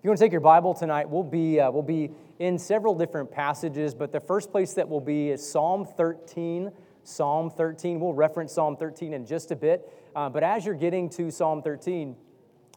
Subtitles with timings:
[0.00, 2.94] If you want to take your Bible tonight, we'll be, uh, we'll be in several
[2.94, 6.72] different passages, but the first place that we'll be is Psalm 13.
[7.04, 8.00] Psalm 13.
[8.00, 9.86] We'll reference Psalm 13 in just a bit.
[10.16, 12.16] Uh, but as you're getting to Psalm 13,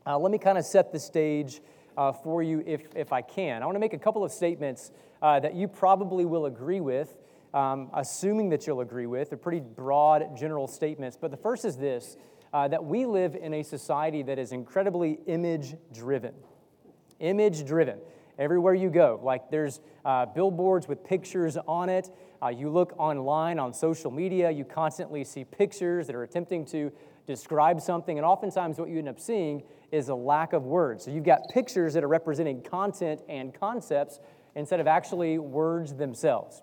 [0.06, 1.62] uh, let me kind of set the stage
[1.96, 3.64] uh, for you if, if I can.
[3.64, 7.16] I want to make a couple of statements uh, that you probably will agree with,
[7.54, 9.30] um, assuming that you'll agree with.
[9.30, 11.16] They're pretty broad, general statements.
[11.16, 12.18] But the first is this
[12.52, 16.34] uh, that we live in a society that is incredibly image driven.
[17.20, 18.00] Image driven.
[18.40, 22.10] Everywhere you go, like there's uh, billboards with pictures on it.
[22.42, 26.92] Uh, you look online on social media, you constantly see pictures that are attempting to
[27.28, 31.06] describe something, and oftentimes what you end up seeing is a lack of words.
[31.06, 34.20] So you've got pictures that are representing content and concepts
[34.56, 36.62] instead of actually words themselves.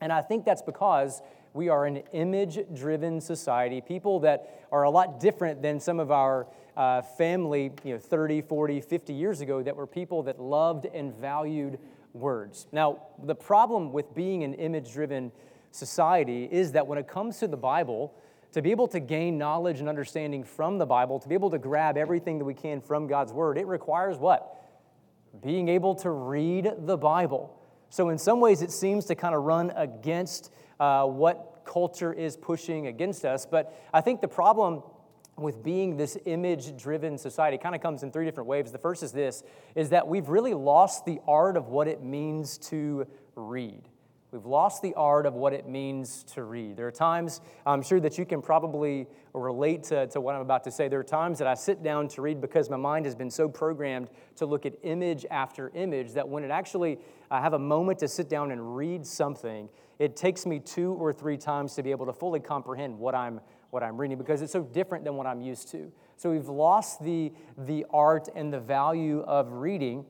[0.00, 1.22] And I think that's because
[1.54, 6.10] we are an image driven society, people that are a lot different than some of
[6.10, 10.86] our uh, family, you know, 30, 40, 50 years ago, that were people that loved
[10.86, 11.78] and valued
[12.12, 12.66] words.
[12.72, 15.32] Now, the problem with being an image driven
[15.70, 18.14] society is that when it comes to the Bible,
[18.52, 21.58] to be able to gain knowledge and understanding from the Bible, to be able to
[21.58, 24.56] grab everything that we can from God's Word, it requires what?
[25.42, 27.58] Being able to read the Bible.
[27.88, 32.36] So, in some ways, it seems to kind of run against uh, what culture is
[32.36, 33.46] pushing against us.
[33.46, 34.82] But I think the problem
[35.36, 38.70] with being this image driven society kind of comes in three different waves.
[38.70, 39.42] The first is this
[39.74, 43.88] is that we've really lost the art of what it means to read.
[44.32, 46.78] We've lost the art of what it means to read.
[46.78, 50.64] There are times, I'm sure that you can probably relate to, to what I'm about
[50.64, 50.88] to say.
[50.88, 53.46] There are times that I sit down to read because my mind has been so
[53.46, 56.98] programmed to look at image after image that when it actually
[57.30, 61.12] I have a moment to sit down and read something, it takes me two or
[61.12, 63.40] three times to be able to fully comprehend what I'm
[63.72, 65.90] what I'm reading because it's so different than what I'm used to.
[66.18, 70.04] So we've lost the, the art and the value of reading.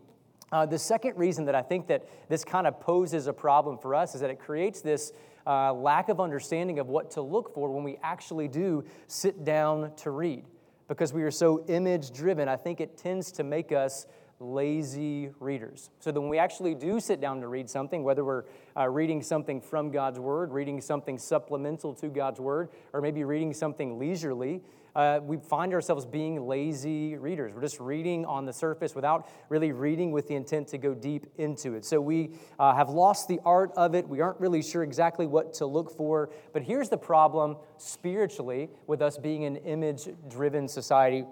[0.51, 3.95] Uh, the second reason that I think that this kind of poses a problem for
[3.95, 5.13] us is that it creates this
[5.47, 9.95] uh, lack of understanding of what to look for when we actually do sit down
[9.99, 10.45] to read.
[10.89, 14.07] Because we are so image driven, I think it tends to make us
[14.43, 15.91] lazy readers.
[16.01, 18.45] So that when we actually do sit down to read something, whether we're
[18.77, 23.55] uh, reading something from God's Word, reading something supplemental to God's Word, or maybe reading
[23.55, 24.63] something leisurely,
[24.95, 27.55] uh, we find ourselves being lazy readers.
[27.55, 31.27] We're just reading on the surface without really reading with the intent to go deep
[31.39, 31.85] into it.
[31.87, 34.07] So we uh, have lost the art of it.
[34.07, 36.29] We aren't really sure exactly what to look for.
[36.53, 41.25] But here's the problem spiritually with us being an image driven society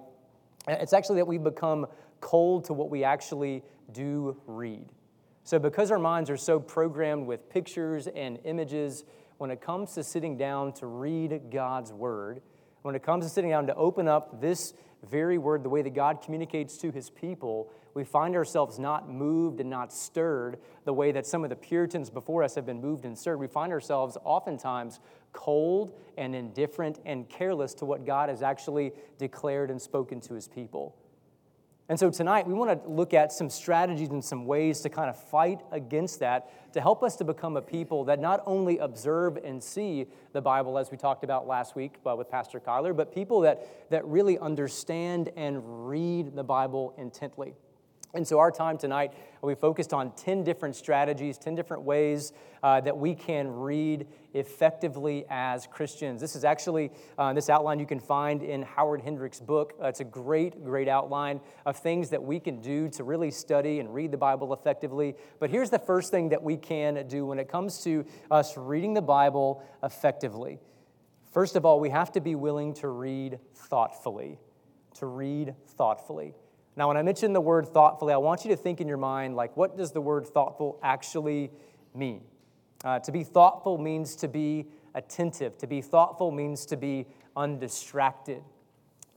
[0.68, 1.86] it's actually that we become
[2.20, 4.86] cold to what we actually do read.
[5.44, 9.04] So, because our minds are so programmed with pictures and images,
[9.38, 12.42] when it comes to sitting down to read God's word,
[12.82, 14.74] when it comes to sitting down to open up this
[15.08, 19.60] very word, the way that God communicates to his people, we find ourselves not moved
[19.60, 23.04] and not stirred the way that some of the Puritans before us have been moved
[23.04, 23.38] and stirred.
[23.38, 25.00] We find ourselves oftentimes
[25.32, 30.48] cold and indifferent and careless to what God has actually declared and spoken to his
[30.48, 30.96] people.
[31.90, 35.10] And so tonight, we want to look at some strategies and some ways to kind
[35.10, 39.36] of fight against that to help us to become a people that not only observe
[39.38, 43.12] and see the Bible, as we talked about last week uh, with Pastor Kyler, but
[43.12, 47.54] people that, that really understand and read the Bible intently.
[48.12, 52.32] And so, our time tonight, we focused on 10 different strategies, 10 different ways
[52.62, 56.20] uh, that we can read effectively as Christians.
[56.20, 59.74] This is actually, uh, this outline you can find in Howard Hendricks' book.
[59.80, 63.78] Uh, it's a great, great outline of things that we can do to really study
[63.78, 65.14] and read the Bible effectively.
[65.38, 68.94] But here's the first thing that we can do when it comes to us reading
[68.94, 70.58] the Bible effectively.
[71.32, 74.40] First of all, we have to be willing to read thoughtfully.
[74.94, 76.34] To read thoughtfully.
[76.76, 79.36] Now, when I mention the word thoughtfully, I want you to think in your mind,
[79.36, 81.50] like, what does the word thoughtful actually
[81.94, 82.22] mean?
[82.84, 85.58] Uh, to be thoughtful means to be attentive.
[85.58, 88.42] To be thoughtful means to be undistracted.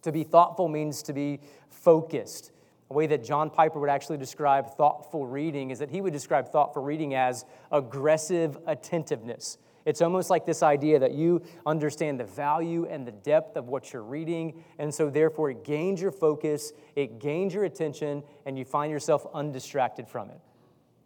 [0.02, 2.52] To be thoughtful means to be focused.
[2.90, 6.50] A way that John Piper would actually describe thoughtful reading is that he would describe
[6.50, 9.58] thoughtful reading as aggressive attentiveness.
[9.86, 13.92] It's almost like this idea that you understand the value and the depth of what
[13.92, 18.66] you're reading, and so therefore it gains your focus, it gains your attention, and you
[18.66, 20.40] find yourself undistracted from it.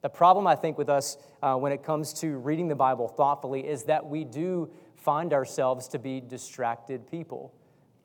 [0.02, 3.68] The problem, I think, with us uh, when it comes to reading the Bible thoughtfully
[3.68, 7.54] is that we do find ourselves to be distracted people.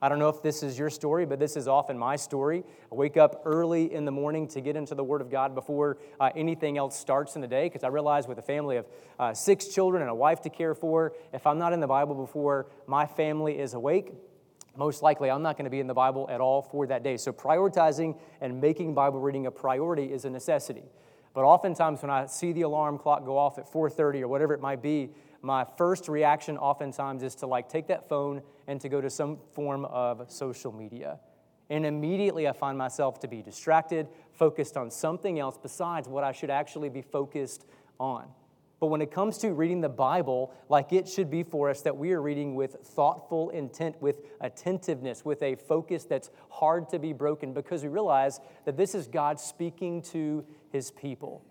[0.03, 2.65] I don't know if this is your story, but this is often my story.
[2.91, 5.97] I wake up early in the morning to get into the Word of God before
[6.19, 8.85] uh, anything else starts in the day because I realize with a family of
[9.17, 12.15] uh, six children and a wife to care for, if I'm not in the Bible
[12.15, 14.11] before my family is awake,
[14.75, 17.15] most likely I'm not going to be in the Bible at all for that day.
[17.15, 20.83] So prioritizing and making Bible reading a priority is a necessity.
[21.33, 24.59] But oftentimes when I see the alarm clock go off at 4:30 or whatever it
[24.59, 25.11] might be,
[25.43, 29.37] my first reaction oftentimes is to like take that phone and to go to some
[29.53, 31.19] form of social media.
[31.69, 36.31] And immediately I find myself to be distracted, focused on something else besides what I
[36.31, 37.65] should actually be focused
[37.99, 38.27] on.
[38.79, 41.95] But when it comes to reading the Bible, like it should be for us, that
[41.95, 47.13] we are reading with thoughtful intent, with attentiveness, with a focus that's hard to be
[47.13, 51.45] broken, because we realize that this is God speaking to his people.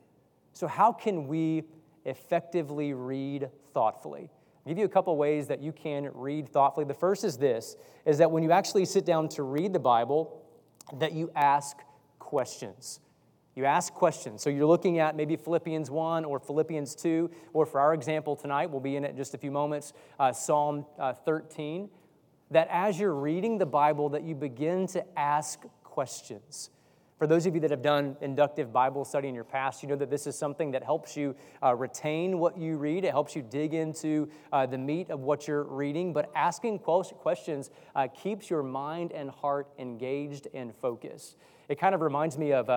[0.52, 1.64] So, how can we
[2.04, 4.30] effectively read thoughtfully?
[4.64, 6.86] I'll give you a couple ways that you can read thoughtfully.
[6.86, 10.42] The first is this is that when you actually sit down to read the Bible,
[10.98, 11.76] that you ask
[12.18, 13.00] questions.
[13.54, 14.42] You ask questions.
[14.42, 18.70] So you're looking at maybe Philippians 1 or Philippians 2, or for our example tonight,
[18.70, 21.90] we'll be in it in just a few moments, uh, Psalm uh, 13.
[22.50, 26.70] That as you're reading the Bible, that you begin to ask questions.
[27.22, 29.94] For those of you that have done inductive Bible study in your past, you know
[29.94, 33.04] that this is something that helps you uh, retain what you read.
[33.04, 36.12] It helps you dig into uh, the meat of what you're reading.
[36.12, 41.36] But asking questions uh, keeps your mind and heart engaged and focused.
[41.68, 42.68] It kind of reminds me of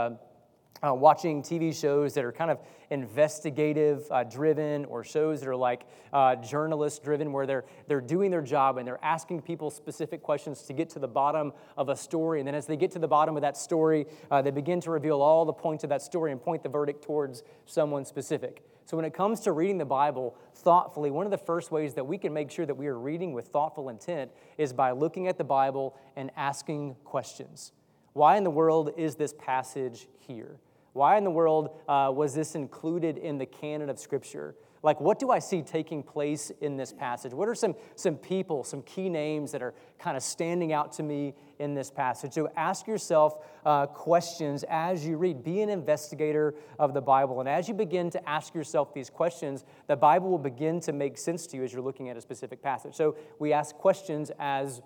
[0.84, 5.56] uh, watching TV shows that are kind of investigative uh, driven or shows that are
[5.56, 10.22] like uh, journalist driven, where they're, they're doing their job and they're asking people specific
[10.22, 12.40] questions to get to the bottom of a story.
[12.40, 14.92] And then as they get to the bottom of that story, uh, they begin to
[14.92, 18.64] reveal all the points of that story and point the verdict towards someone specific.
[18.86, 22.06] So when it comes to reading the Bible thoughtfully, one of the first ways that
[22.06, 24.30] we can make sure that we are reading with thoughtful intent
[24.60, 27.72] is by looking at the Bible and asking questions.
[28.14, 30.60] Why in the world is this passage here?
[30.96, 34.56] Why in the world uh, was this included in the canon of Scripture?
[34.82, 37.34] Like, what do I see taking place in this passage?
[37.34, 41.04] What are some, some people, some key names that are kind of standing out to
[41.04, 42.32] me in this passage?
[42.32, 45.44] So, ask yourself uh, questions as you read.
[45.44, 47.42] Be an investigator of the Bible.
[47.42, 51.18] And as you begin to ask yourself these questions, the Bible will begin to make
[51.18, 52.96] sense to you as you're looking at a specific passage.
[52.96, 54.82] So, we ask questions as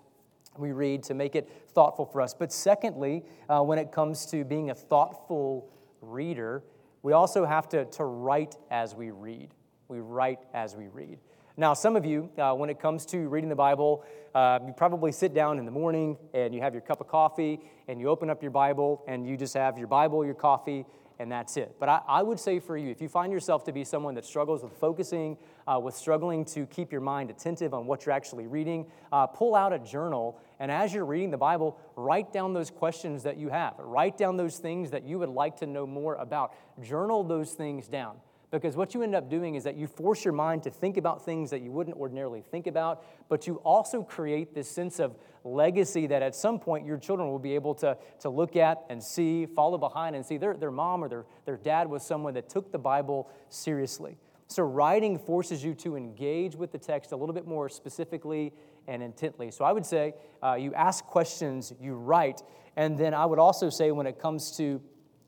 [0.58, 2.34] we read to make it thoughtful for us.
[2.34, 6.62] But secondly, uh, when it comes to being a thoughtful reader,
[7.02, 9.50] we also have to, to write as we read.
[9.88, 11.18] We write as we read.
[11.56, 14.04] Now, some of you, uh, when it comes to reading the Bible,
[14.34, 17.60] uh, you probably sit down in the morning and you have your cup of coffee
[17.88, 20.86] and you open up your Bible and you just have your Bible, your coffee,
[21.18, 21.76] and that's it.
[21.78, 24.24] But I, I, would say for you, if you find yourself to be someone that
[24.24, 25.36] struggles with focusing,
[25.66, 29.54] uh, with struggling to keep your mind attentive on what you're actually reading, uh, pull
[29.54, 30.40] out a journal.
[30.60, 33.74] And as you're reading the Bible, write down those questions that you have.
[33.78, 36.54] Write down those things that you would like to know more about.
[36.82, 38.16] Journal those things down.
[38.50, 41.24] Because what you end up doing is that you force your mind to think about
[41.24, 46.08] things that you wouldn't ordinarily think about, but you also create this sense of legacy
[46.08, 49.46] that at some point your children will be able to, to look at and see,
[49.46, 52.72] follow behind and see their, their mom or their, their dad was someone that took
[52.72, 54.18] the Bible seriously.
[54.48, 58.52] So, writing forces you to engage with the text a little bit more specifically
[58.88, 59.50] and intently.
[59.50, 62.42] So, I would say uh, you ask questions, you write,
[62.76, 64.80] and then I would also say when it comes to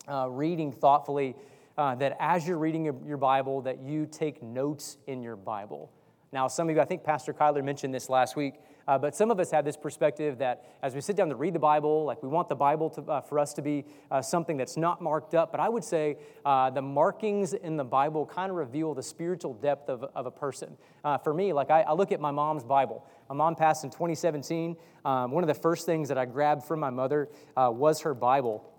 [0.08, 1.36] uh, reading thoughtfully,
[1.78, 5.90] uh, that as you're reading your, Bible, that you take notes in your Bible.
[6.32, 8.54] Now, some of you, I think Pastor Kyler mentioned this last week,
[8.88, 11.54] uh, but some of us have this perspective that as we sit down to read
[11.54, 14.56] the Bible, like we want the Bible to, uh, for us to be uh, something
[14.56, 15.50] that's not marked up.
[15.50, 19.54] But I would say uh, the markings in the Bible kind of reveal the spiritual
[19.54, 20.76] depth of, of a person.
[21.04, 23.04] Uh, for me, like I, I, look at my mom's Bible.
[23.28, 24.76] My mom passed in 2017.
[25.04, 28.14] Um, one of the first things that I grabbed from my mother uh, was her
[28.14, 28.71] Bible.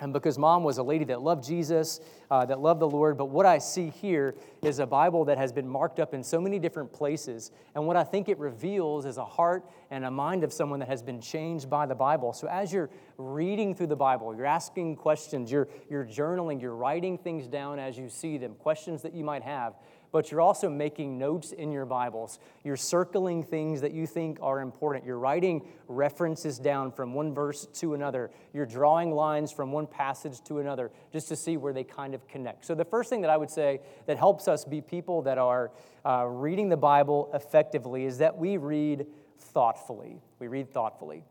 [0.00, 2.00] And because mom was a lady that loved Jesus,
[2.30, 5.52] uh, that loved the Lord, but what I see here is a Bible that has
[5.52, 7.50] been marked up in so many different places.
[7.74, 10.88] And what I think it reveals is a heart and a mind of someone that
[10.88, 12.32] has been changed by the Bible.
[12.32, 17.18] So as you're reading through the Bible, you're asking questions, you're, you're journaling, you're writing
[17.18, 19.74] things down as you see them, questions that you might have
[20.10, 22.38] but you're also making notes in your Bibles.
[22.64, 25.04] You're circling things that you think are important.
[25.04, 28.30] You're writing references down from one verse to another.
[28.52, 32.26] You're drawing lines from one passage to another just to see where they kind of
[32.26, 32.64] connect.
[32.64, 35.70] So, the first thing that I would say that helps us be people that are
[36.04, 39.06] uh, reading the Bible effectively is that we read
[39.38, 40.20] thoughtfully.
[40.38, 41.24] We read thoughtfully.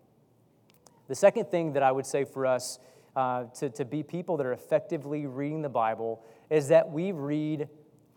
[1.07, 2.79] The second thing that I would say for us
[3.15, 7.67] uh, to, to be people that are effectively reading the Bible is that we read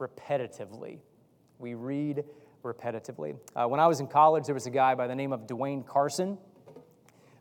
[0.00, 0.98] repetitively.
[1.58, 2.24] We read
[2.64, 3.36] repetitively.
[3.54, 5.86] Uh, when I was in college, there was a guy by the name of Dwayne
[5.86, 6.38] Carson.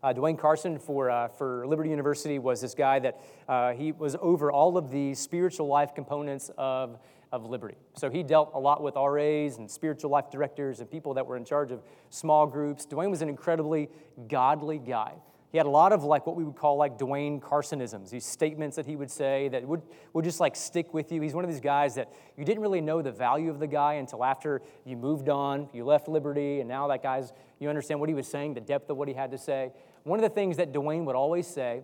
[0.04, 4.16] Uh, Dwayne Carson for, uh, for Liberty University was this guy that uh, he was
[4.22, 7.00] over all of the spiritual life components of
[7.32, 7.76] of Liberty.
[7.96, 11.38] So he dealt a lot with RAs and spiritual life directors and people that were
[11.38, 12.86] in charge of small groups.
[12.86, 13.90] Dwayne was an incredibly
[14.28, 15.14] godly guy.
[15.52, 18.76] He had a lot of like what we would call like Dwayne Carsonisms, these statements
[18.76, 19.82] that he would say that would,
[20.14, 21.22] would just like stick with you.
[21.22, 23.94] He's one of these guys that you didn't really know the value of the guy
[23.96, 28.10] until after you moved on, you left Liberty, and now that guy's, you understand what
[28.10, 29.72] he was saying, the depth of what he had to say.
[30.04, 31.82] One of the things that Dwayne would always say,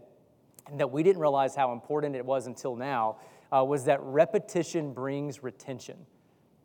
[0.70, 3.18] and that we didn't realize how important it was until now,
[3.52, 5.98] uh, was that repetition brings retention.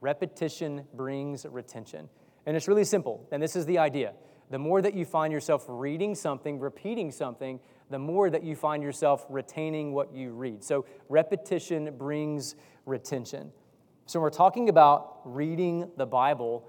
[0.03, 2.11] Repetition brings retention.
[2.45, 4.13] And it's really simple, and this is the idea.
[4.51, 8.83] The more that you find yourself reading something, repeating something, the more that you find
[8.83, 10.65] yourself retaining what you read.
[10.65, 13.53] So, repetition brings retention.
[14.07, 16.67] So, we're talking about reading the Bible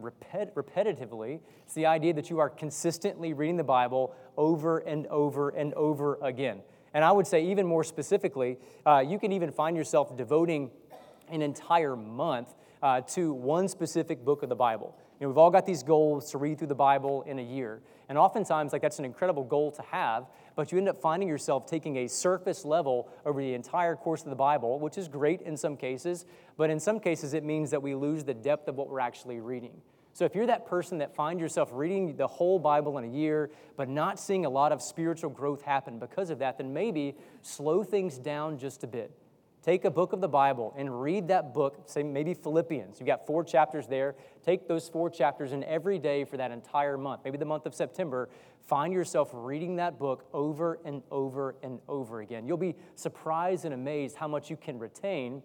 [0.00, 1.40] repet- repetitively.
[1.64, 6.18] It's the idea that you are consistently reading the Bible over and over and over
[6.22, 6.62] again.
[6.94, 10.70] And I would say, even more specifically, uh, you can even find yourself devoting
[11.28, 14.96] an entire month uh, to one specific book of the Bible.
[15.20, 17.82] You know, we've all got these goals to read through the Bible in a year.
[18.08, 21.66] And oftentimes, like that's an incredible goal to have, but you end up finding yourself
[21.66, 25.58] taking a surface level over the entire course of the Bible, which is great in
[25.58, 26.24] some cases,
[26.56, 29.40] but in some cases it means that we lose the depth of what we're actually
[29.40, 29.82] reading.
[30.14, 33.50] So if you're that person that finds yourself reading the whole Bible in a year,
[33.76, 37.84] but not seeing a lot of spiritual growth happen because of that, then maybe slow
[37.84, 39.12] things down just a bit.
[39.62, 42.98] Take a book of the Bible and read that book, say maybe Philippians.
[42.98, 44.14] You've got four chapters there.
[44.42, 47.74] Take those four chapters and every day for that entire month, maybe the month of
[47.74, 48.30] September,
[48.66, 52.46] find yourself reading that book over and over and over again.
[52.46, 55.42] You'll be surprised and amazed how much you can retain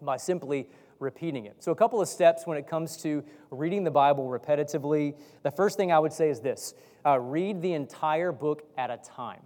[0.00, 0.66] by simply
[0.98, 1.56] repeating it.
[1.62, 5.14] So, a couple of steps when it comes to reading the Bible repetitively.
[5.42, 6.74] The first thing I would say is this
[7.04, 9.42] uh, read the entire book at a time.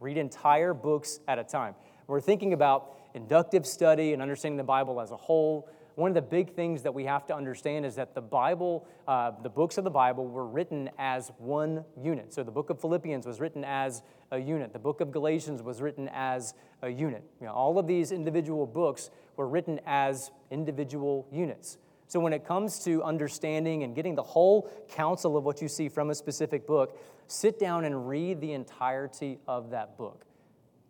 [0.00, 1.74] Read entire books at a time.
[2.06, 5.68] We're thinking about inductive study and understanding the Bible as a whole.
[5.94, 9.32] One of the big things that we have to understand is that the Bible, uh,
[9.42, 12.34] the books of the Bible, were written as one unit.
[12.34, 14.74] So the book of Philippians was written as a unit.
[14.74, 17.24] The book of Galatians was written as a unit.
[17.40, 21.78] You know, all of these individual books were written as individual units.
[22.08, 25.88] So when it comes to understanding and getting the whole counsel of what you see
[25.88, 30.25] from a specific book, sit down and read the entirety of that book.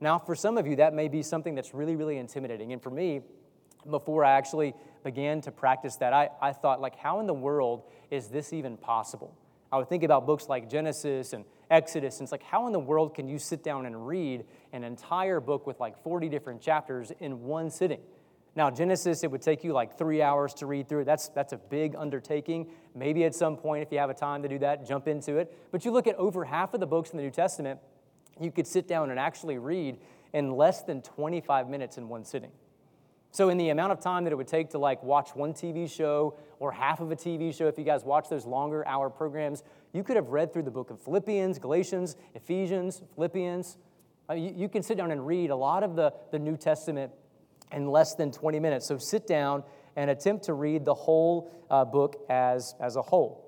[0.00, 2.73] Now, for some of you, that may be something that's really, really intimidating.
[2.73, 3.23] And for me,
[3.88, 4.75] before I actually
[5.05, 8.76] began to practice that, I, I thought, like, how in the world is this even
[8.76, 9.35] possible?
[9.73, 12.79] I would think about books like Genesis and Exodus, and it's like, how in the
[12.79, 17.11] world can you sit down and read an entire book with like 40 different chapters
[17.21, 18.00] in one sitting?
[18.55, 21.05] Now, Genesis, it would take you like three hours to read through.
[21.05, 22.69] That's, that's a big undertaking.
[22.95, 25.55] Maybe at some point, if you have a time to do that, jump into it.
[25.71, 27.81] But you look at over half of the books in the New Testament,
[28.40, 29.99] you could sit down and actually read
[30.33, 32.50] in less than 25 minutes in one sitting.
[33.31, 35.90] So, in the amount of time that it would take to like watch one TV
[35.90, 39.62] show or half of a TV show, if you guys watch those longer hour programs,
[39.93, 43.76] you could have read through the book of Philippians, Galatians, Ephesians, Philippians.
[44.31, 47.12] Uh, you, you, can sit down and read a lot of the, the New Testament
[47.73, 48.87] in less than 20 minutes.
[48.87, 49.64] So, sit down
[49.97, 53.46] and attempt to read the whole uh, book as, as a whole.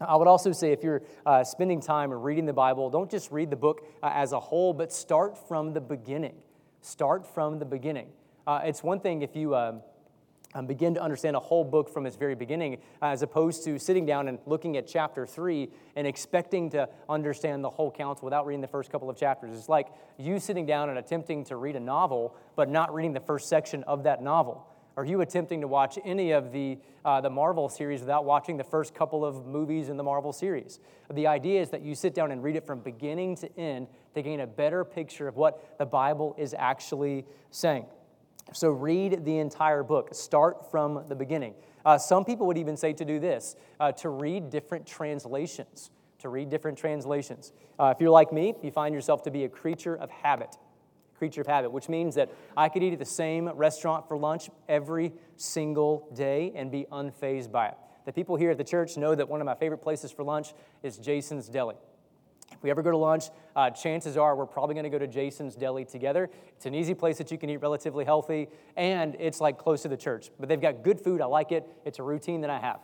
[0.00, 3.50] I would also say if you're uh, spending time reading the Bible, don't just read
[3.50, 6.34] the book uh, as a whole, but start from the beginning.
[6.80, 8.08] Start from the beginning.
[8.46, 9.82] Uh, it's one thing if you um,
[10.54, 13.78] um begin to understand a whole book from its very beginning, uh, as opposed to
[13.78, 18.46] sitting down and looking at chapter three and expecting to understand the whole counsel without
[18.46, 19.56] reading the first couple of chapters.
[19.56, 23.20] It's like you sitting down and attempting to read a novel, but not reading the
[23.20, 24.66] first section of that novel.
[24.96, 28.64] Are you attempting to watch any of the, uh, the Marvel series without watching the
[28.64, 30.78] first couple of movies in the Marvel series?
[31.12, 34.22] The idea is that you sit down and read it from beginning to end to
[34.22, 37.86] gain a better picture of what the Bible is actually saying.
[38.52, 41.54] So read the entire book, start from the beginning.
[41.84, 45.90] Uh, some people would even say to do this uh, to read different translations.
[46.20, 47.52] To read different translations.
[47.78, 50.56] Uh, if you're like me, you find yourself to be a creature of habit
[51.24, 54.50] creature of habit, which means that I could eat at the same restaurant for lunch
[54.68, 57.78] every single day and be unfazed by it.
[58.04, 60.52] The people here at the church know that one of my favorite places for lunch
[60.82, 61.76] is Jason's Deli.
[62.52, 65.06] If we ever go to lunch, uh, chances are we're probably going to go to
[65.06, 66.28] Jason's Deli together.
[66.56, 69.88] It's an easy place that you can eat relatively healthy, and it's like close to
[69.88, 70.30] the church.
[70.38, 71.22] But they've got good food.
[71.22, 71.66] I like it.
[71.86, 72.80] It's a routine that I have.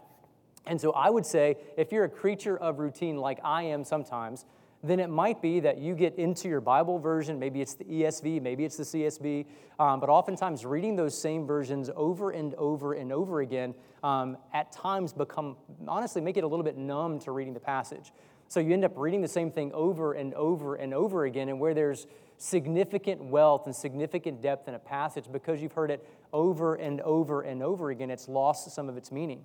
[0.65, 4.47] And so I would say if you're a creature of routine like I am sometimes,
[4.83, 7.39] then it might be that you get into your Bible version.
[7.39, 9.47] Maybe it's the ESV, maybe it's the CSB,
[9.79, 14.73] um, but oftentimes reading those same versions over and over and over again um, at
[14.73, 15.57] times become,
[15.87, 18.13] honestly, make it a little bit numb to reading the passage.
[18.49, 21.61] So you end up reading the same thing over and over and over again, and
[21.61, 22.07] where there's
[22.39, 27.43] significant wealth and significant depth in a passage because you've heard it over and over
[27.43, 29.45] and over again, it's lost some of its meaning.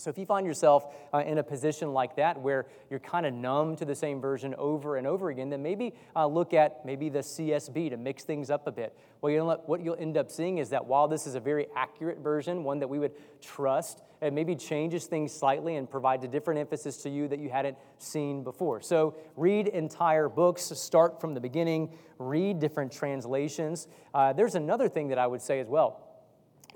[0.00, 3.34] So if you find yourself uh, in a position like that where you're kind of
[3.34, 7.10] numb to the same version over and over again, then maybe uh, look at maybe
[7.10, 8.96] the CSB to mix things up a bit.
[9.20, 12.18] Well, you'll, what you'll end up seeing is that while this is a very accurate
[12.18, 16.60] version, one that we would trust, it maybe changes things slightly and provides a different
[16.60, 18.80] emphasis to you that you hadn't seen before.
[18.80, 23.86] So read entire books, start from the beginning, read different translations.
[24.14, 26.06] Uh, there's another thing that I would say as well.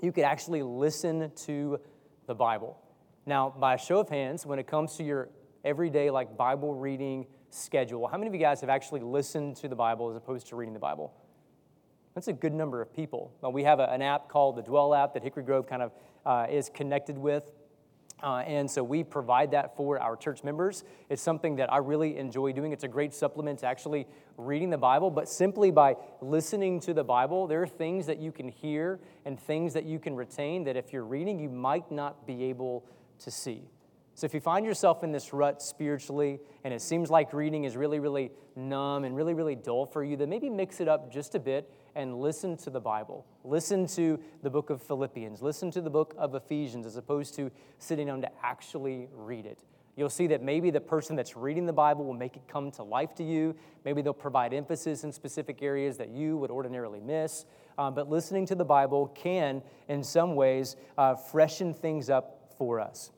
[0.01, 1.79] You could actually listen to
[2.27, 2.77] the Bible.
[3.27, 5.29] Now, by a show of hands, when it comes to your
[5.63, 9.75] everyday like Bible reading schedule, how many of you guys have actually listened to the
[9.75, 11.11] Bible as opposed to reading the Bible?
[12.13, 13.33] That's a good number of people.
[13.41, 15.91] We have a, an app called the Dwell app that Hickory Grove kind of
[16.23, 17.51] uh, is connected with.
[18.23, 20.83] Uh, and so we provide that for our church members.
[21.09, 22.71] It's something that I really enjoy doing.
[22.71, 27.03] It's a great supplement to actually reading the Bible, but simply by listening to the
[27.03, 30.77] Bible, there are things that you can hear and things that you can retain that
[30.77, 32.85] if you're reading, you might not be able
[33.19, 33.69] to see.
[34.15, 37.75] So if you find yourself in this rut spiritually and it seems like reading is
[37.75, 41.35] really, really numb and really, really dull for you, then maybe mix it up just
[41.35, 43.25] a bit and listen to the Bible.
[43.43, 45.41] Listen to the book of Philippians.
[45.41, 49.59] Listen to the book of Ephesians as opposed to sitting down to actually read it.
[49.97, 52.83] You'll see that maybe the person that's reading the Bible will make it come to
[52.83, 53.55] life to you.
[53.85, 57.45] Maybe they'll provide emphasis in specific areas that you would ordinarily miss.
[57.77, 62.79] Um, but listening to the Bible can, in some ways, uh, freshen things up for
[62.79, 63.11] us.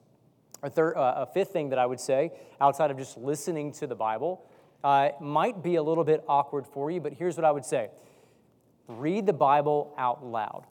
[0.63, 3.87] A, third, uh, a fifth thing that I would say, outside of just listening to
[3.87, 4.43] the Bible,
[4.83, 7.89] uh, might be a little bit awkward for you, but here's what I would say
[8.87, 10.65] read the Bible out loud.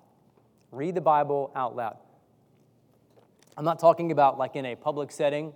[0.72, 1.98] Read the Bible out loud.
[3.56, 5.52] I'm not talking about like in a public setting.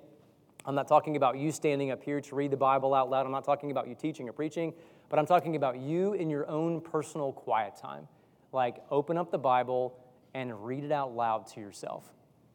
[0.64, 3.24] I'm not talking about you standing up here to read the Bible out loud.
[3.26, 4.74] I'm not talking about you teaching or preaching,
[5.08, 8.06] but I'm talking about you in your own personal quiet time.
[8.52, 9.98] Like, open up the Bible
[10.34, 12.12] and read it out loud to yourself.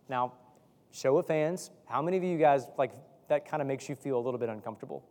[0.07, 0.33] Now,
[0.95, 2.93] Show of hands, how many of you guys, like,
[3.27, 5.03] that kind of makes you feel a little bit uncomfortable?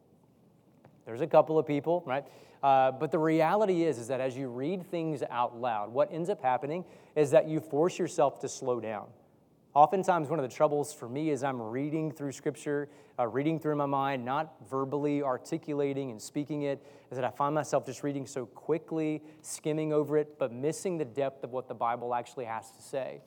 [1.05, 2.25] There's a couple of people, right?
[2.63, 6.31] Uh, but the reality is, is that as you read things out loud, what ends
[6.31, 9.09] up happening is that you force yourself to slow down.
[9.75, 13.77] Oftentimes, one of the troubles for me is I'm reading through Scripture, uh, reading through
[13.77, 18.27] my mind, not verbally articulating and speaking it, is that I find myself just reading
[18.27, 22.71] so quickly, skimming over it, but missing the depth of what the Bible actually has
[22.71, 23.21] to say.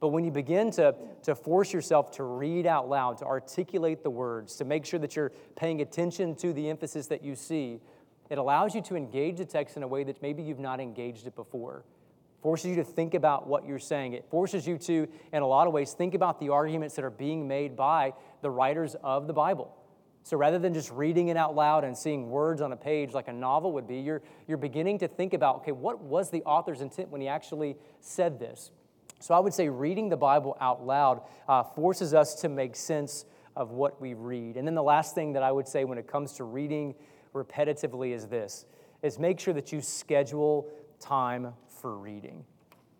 [0.00, 4.10] But when you begin to, to force yourself to read out loud, to articulate the
[4.10, 7.80] words, to make sure that you're paying attention to the emphasis that you see,
[8.30, 11.26] it allows you to engage the text in a way that maybe you've not engaged
[11.26, 11.84] it before.
[12.42, 14.12] Forces you to think about what you're saying.
[14.12, 17.10] It forces you to, in a lot of ways, think about the arguments that are
[17.10, 19.74] being made by the writers of the Bible.
[20.24, 23.28] So rather than just reading it out loud and seeing words on a page like
[23.28, 26.80] a novel would be, you're, you're beginning to think about okay, what was the author's
[26.80, 28.70] intent when he actually said this?
[29.24, 33.24] So I would say reading the Bible out loud uh, forces us to make sense
[33.56, 34.58] of what we read.
[34.58, 36.94] And then the last thing that I would say when it comes to reading
[37.34, 38.66] repetitively is this
[39.02, 42.44] is make sure that you schedule time for reading.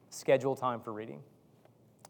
[0.08, 1.20] Schedule time for reading.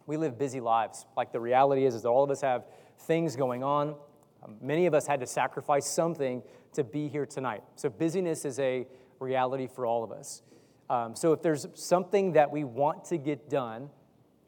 [0.07, 1.07] We live busy lives.
[1.17, 2.67] Like the reality is, is that all of us have
[3.01, 3.97] things going on.
[4.45, 6.41] Um, many of us had to sacrifice something
[6.75, 7.65] to be here tonight.
[7.75, 8.87] So busyness is a
[9.19, 10.43] reality for all of us.
[10.89, 13.91] Um, so if there's something that we want to get done,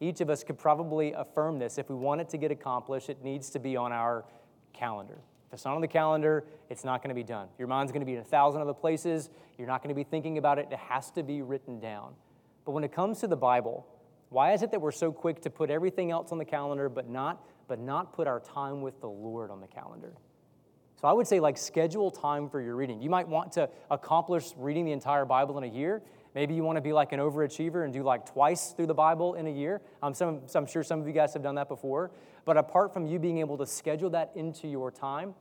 [0.00, 1.78] each of us could probably affirm this.
[1.78, 4.24] If we want it to get accomplished, it needs to be on our
[4.72, 5.18] calendar.
[5.48, 7.48] If it's not on the calendar, it's not going to be done.
[7.58, 9.30] Your mind's going to be in a thousand other places.
[9.58, 10.68] You're not going to be thinking about it.
[10.70, 12.14] It has to be written down.
[12.64, 13.86] But when it comes to the Bible,
[14.28, 17.08] why is it that we're so quick to put everything else on the calendar but
[17.08, 20.12] not, but not put our time with the Lord on the calendar?
[21.00, 23.00] So I would say, like, schedule time for your reading.
[23.00, 26.02] You might want to accomplish reading the entire Bible in a year.
[26.36, 29.36] Maybe you want to be like an overachiever and do like twice through the Bible
[29.36, 29.80] in a year.
[30.02, 32.10] Um, some, I'm sure some of you guys have done that before.
[32.44, 35.34] But apart from you being able to schedule that into your time,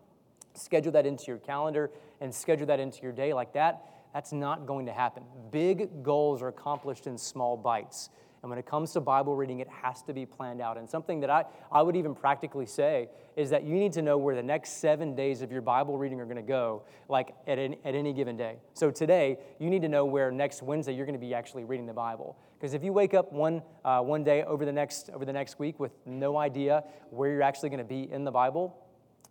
[0.54, 3.82] schedule that into your calendar, and schedule that into your day like that,
[4.14, 5.24] that's not going to happen.
[5.52, 8.10] Big goals are accomplished in small bites.
[8.46, 10.78] And when it comes to Bible reading, it has to be planned out.
[10.78, 14.20] And something that I, I would even practically say is that you need to know
[14.20, 17.58] where the next seven days of your Bible reading are going to go, like at
[17.58, 18.58] any, at any given day.
[18.76, 21.88] So today, you need to know where next Wednesday you're going to be actually reading
[21.88, 22.38] the Bible.
[22.60, 25.58] Because if you wake up one, uh, one day over the, next, over the next
[25.58, 28.78] week with no idea where you're actually going to be in the Bible,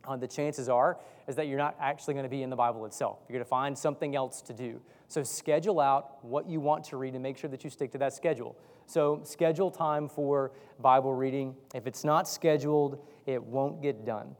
[0.08, 0.98] uh, the chances are
[1.28, 3.18] is that you're not actually going to be in the Bible itself.
[3.28, 4.80] You're going to find something else to do.
[5.08, 7.98] So schedule out what you want to read and make sure that you stick to
[7.98, 8.56] that schedule.
[8.86, 11.54] So schedule time for Bible reading.
[11.74, 14.36] If it's not scheduled, it won't get done.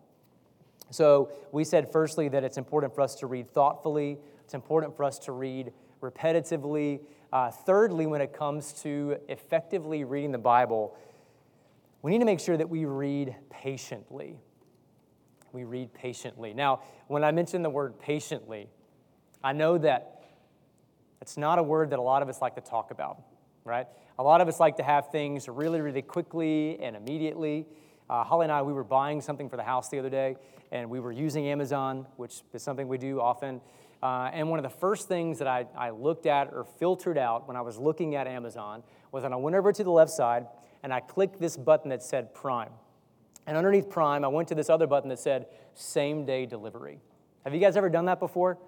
[0.90, 4.18] So we said firstly that it's important for us to read thoughtfully.
[4.44, 7.00] It's important for us to read repetitively.
[7.32, 10.96] Uh, thirdly, when it comes to effectively reading the Bible,
[12.02, 14.38] we need to make sure that we read patiently.
[15.52, 16.52] We read patiently.
[16.52, 18.68] Now, when I mention the word patiently,
[19.42, 20.22] I know that
[21.20, 23.22] it's not a word that a lot of us like to talk about,
[23.64, 23.86] right?
[24.16, 27.66] A lot of us like to have things really, really quickly and immediately.
[28.08, 30.36] Uh, Holly and I, we were buying something for the house the other day,
[30.70, 33.60] and we were using Amazon, which is something we do often.
[34.04, 37.48] Uh, and one of the first things that I, I looked at or filtered out
[37.48, 40.46] when I was looking at Amazon was when I went over to the left side
[40.82, 42.70] and I clicked this button that said Prime.
[43.46, 47.00] And underneath Prime, I went to this other button that said same day delivery.
[47.44, 48.58] Have you guys ever done that before?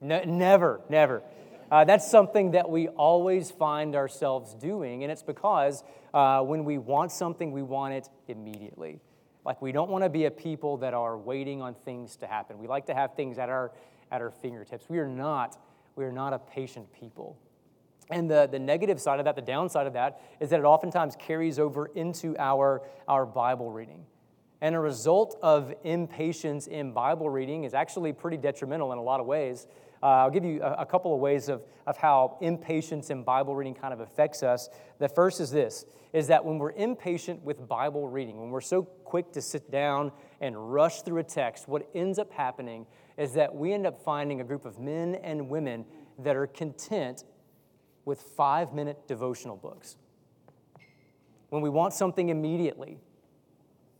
[0.00, 1.22] No, never, never.
[1.70, 6.78] Uh, that's something that we always find ourselves doing, and it's because uh, when we
[6.78, 9.00] want something, we want it immediately.
[9.44, 12.58] Like, we don't want to be a people that are waiting on things to happen.
[12.58, 13.72] We like to have things at our,
[14.10, 14.86] at our fingertips.
[14.88, 15.58] We are not,
[15.94, 17.38] we are not a patient people.
[18.10, 21.16] And the, the negative side of that, the downside of that, is that it oftentimes
[21.16, 24.04] carries over into our, our Bible reading.
[24.60, 29.20] And a result of impatience in Bible reading is actually pretty detrimental in a lot
[29.20, 29.66] of ways.
[30.02, 33.54] Uh, I'll give you a, a, couple of ways of, of how impatience in Bible
[33.54, 34.70] reading kind of affects us.
[34.98, 35.84] The first is this,
[36.14, 40.10] is that when we're impatient with Bible reading, when we're so quick to sit down
[40.40, 42.86] and rush through a text, what ends up happening
[43.18, 45.84] is that we end up finding a group of men and women
[46.18, 47.24] that are content
[48.06, 49.96] with five-minute devotional books.
[51.50, 52.98] When we want something immediately,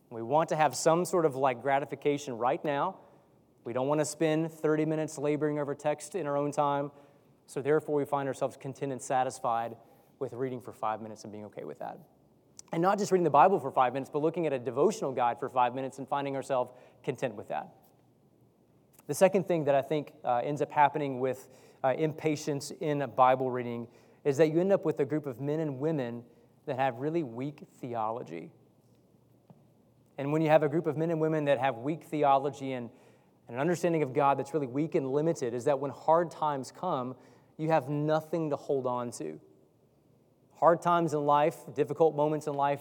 [0.09, 2.97] we want to have some sort of like gratification right now,
[3.65, 6.91] we don't want to spend 30 minutes laboring over text in our own time.
[7.47, 9.77] So therefore, we find ourselves content and satisfied
[10.19, 11.99] with reading for five minutes and being okay with that.
[12.73, 15.39] And not just reading the Bible for five minutes, but looking at a devotional guide
[15.41, 17.75] for five minutes and finding ourselves content with that.
[19.09, 21.49] The second thing that I think uh, ends up happening with
[21.83, 23.89] uh, impatience in Bible reading
[24.25, 26.23] is that you end up with a group of men and women
[26.67, 28.51] that have really weak theology.
[30.19, 32.91] And when you have a group of men and women that have weak theology and
[33.51, 36.71] and an understanding of God that's really weak and limited is that when hard times
[36.71, 37.17] come,
[37.57, 39.41] you have nothing to hold on to.
[40.55, 42.81] Hard times in life, difficult moments in life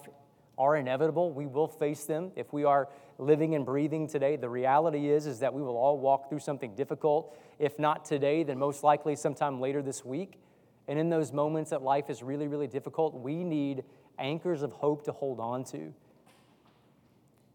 [0.60, 1.34] are inevitable.
[1.34, 2.32] We will face them.
[2.36, 5.98] If we are living and breathing today, the reality is, is that we will all
[5.98, 7.36] walk through something difficult.
[7.58, 10.40] If not today, then most likely sometime later this week.
[10.88, 13.86] And in those moments that life is really, really difficult, we need
[14.20, 15.96] anchors of hope to hold on to.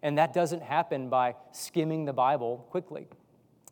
[0.04, 3.08] And that doesn't happen by skimming the Bible quickly.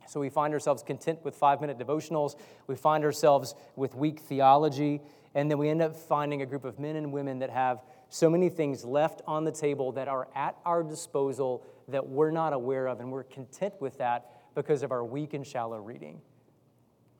[0.08, 2.36] So we find ourselves content with five minute devotionals.
[2.66, 5.02] We find ourselves with weak theology.
[5.34, 8.30] And then we end up finding a group of men and women that have so
[8.30, 12.88] many things left on the table that are at our disposal that we're not aware
[12.88, 13.00] of.
[13.00, 16.22] And we're content with that because of our weak and shallow reading.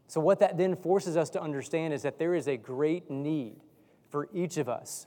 [0.06, 3.60] So, what that then forces us to understand is that there is a great need
[4.10, 5.06] for each of us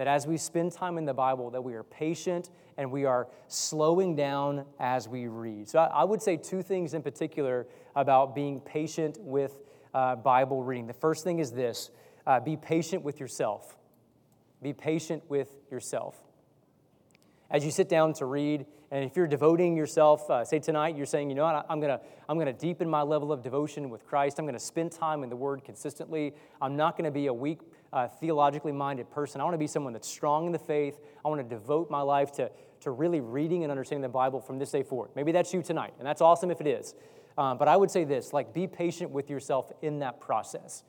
[0.00, 3.28] that as we spend time in the Bible, that we are patient and we are
[3.48, 5.68] slowing down as we read.
[5.68, 9.60] So I, would say two things in particular about being patient with
[9.92, 10.86] uh, Bible reading.
[10.86, 11.90] The first thing is this
[12.26, 13.76] uh, be patient with yourself.
[14.62, 16.16] Be patient with yourself.
[17.50, 21.04] As you sit down to read, and if you're devoting yourself, uh, say tonight, you're
[21.04, 24.06] saying, you know what, I'm going to I'm to deepen my level of devotion with
[24.06, 24.38] Christ.
[24.38, 26.32] I'm going to spend time in the Word consistently.
[26.62, 27.58] I'm not going to be a weak
[27.92, 29.40] uh, theologically minded person.
[29.40, 30.98] I want to be someone that's strong in the faith.
[31.24, 32.50] I want to devote my life to,
[32.80, 35.10] to really reading and understanding the Bible from this day forward.
[35.16, 36.94] Maybe that's you tonight, and that's awesome if it is.
[37.36, 40.84] Um, but I would say this like, be patient with yourself in that process.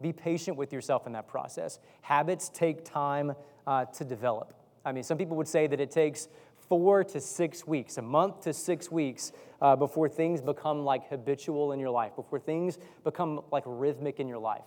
[0.00, 1.78] Be patient with yourself in that process.
[2.00, 3.34] Habits take time
[3.66, 4.54] uh, to develop.
[4.84, 6.28] I mean, some people would say that it takes
[6.68, 11.72] four to six weeks, a month to six weeks, uh, before things become like habitual
[11.72, 14.64] in your life, before things become like rhythmic in your life.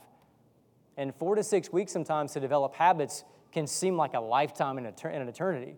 [0.98, 4.88] And four to six weeks sometimes to develop habits can seem like a lifetime and
[4.88, 5.76] an eternity.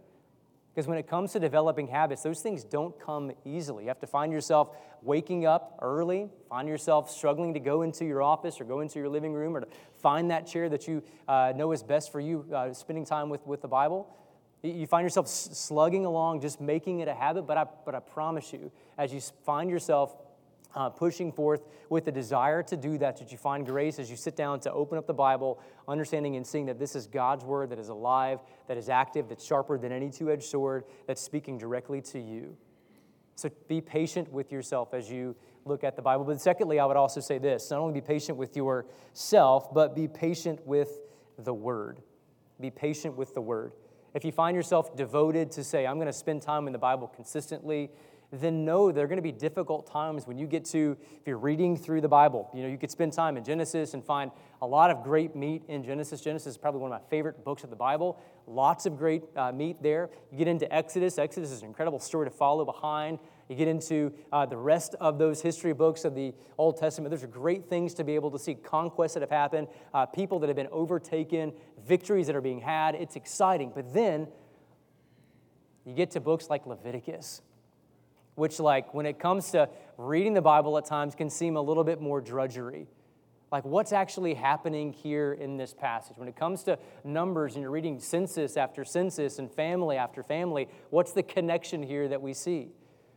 [0.74, 3.86] Because when it comes to developing habits, those things don't come easily.
[3.86, 8.22] You have to find yourself waking up early, find yourself struggling to go into your
[8.22, 9.68] office or go into your living room or to
[10.04, 13.44] find that chair that you uh, know is best for you, uh, spending time with,
[13.48, 14.08] with the Bible.
[14.62, 18.54] You find yourself slugging along, just making it a habit, but I, but I promise
[18.54, 20.16] you, as you find yourself
[20.78, 24.16] uh, pushing forth with the desire to do that, that you find grace as you
[24.16, 27.72] sit down to open up the Bible, understanding and seeing that this is God's word
[27.72, 31.58] that is alive, that is active, that's sharper than any two edged sword, that's speaking
[31.58, 32.56] directly to you.
[33.36, 35.36] So be patient with yourself as you
[35.66, 36.26] look at the Bible.
[36.26, 40.08] But secondly, I would also say this not only be patient with yourself, but be
[40.08, 41.00] patient with
[41.40, 42.02] the word.
[42.62, 43.74] Be patient with the word.
[44.14, 47.08] If you find yourself devoted to say, I'm going to spend time in the Bible
[47.08, 47.92] consistently,
[48.32, 51.38] then know there are going to be difficult times when you get to, if you're
[51.38, 54.68] reading through the Bible, you know, you could spend time in Genesis and find a
[54.68, 56.20] lot of great meat in Genesis.
[56.20, 58.20] Genesis is probably one of my favorite books of the Bible.
[58.46, 60.10] Lots of great uh, meat there.
[60.30, 61.18] You get into Exodus.
[61.18, 63.20] Exodus is an incredible story to follow behind.
[63.48, 67.12] You get into uh, the rest of those history books of the Old Testament.
[67.12, 70.48] There's great things to be able to see conquests that have happened, uh, people that
[70.48, 71.54] have been overtaken,
[71.88, 72.96] victories that are being had.
[72.96, 73.72] It's exciting.
[73.74, 74.28] But then
[75.86, 77.42] you get to books like Leviticus
[78.38, 81.84] which, like, when it comes to reading the Bible at times, can seem a little
[81.84, 82.88] bit more drudgery.
[83.52, 86.18] Like, what's actually happening here in this passage?
[86.18, 90.68] When it comes to numbers and you're reading census after census and family after family,
[90.92, 92.68] what's the connection here that we see?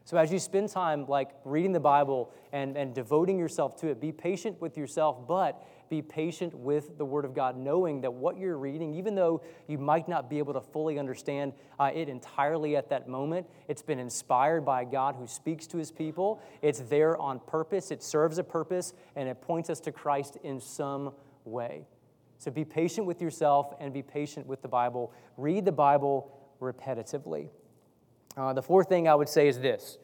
[0.06, 4.00] So, as you spend time like reading the Bible and, and devoting yourself to it,
[4.00, 8.38] be patient with yourself, but be patient with the Word of God, knowing that what
[8.38, 12.76] you're reading, even though you might not be able to fully understand uh, it entirely
[12.76, 16.40] at that moment, it's been inspired by God who speaks to his people.
[16.62, 20.61] It's there on purpose, it serves a purpose, and it points us to Christ in
[20.61, 21.12] some
[21.44, 21.87] way.
[22.38, 25.12] So be patient with yourself and be patient with the Bible.
[25.37, 27.48] Read the Bible repetitively.
[28.37, 29.98] Uh, the fourth thing I would say is this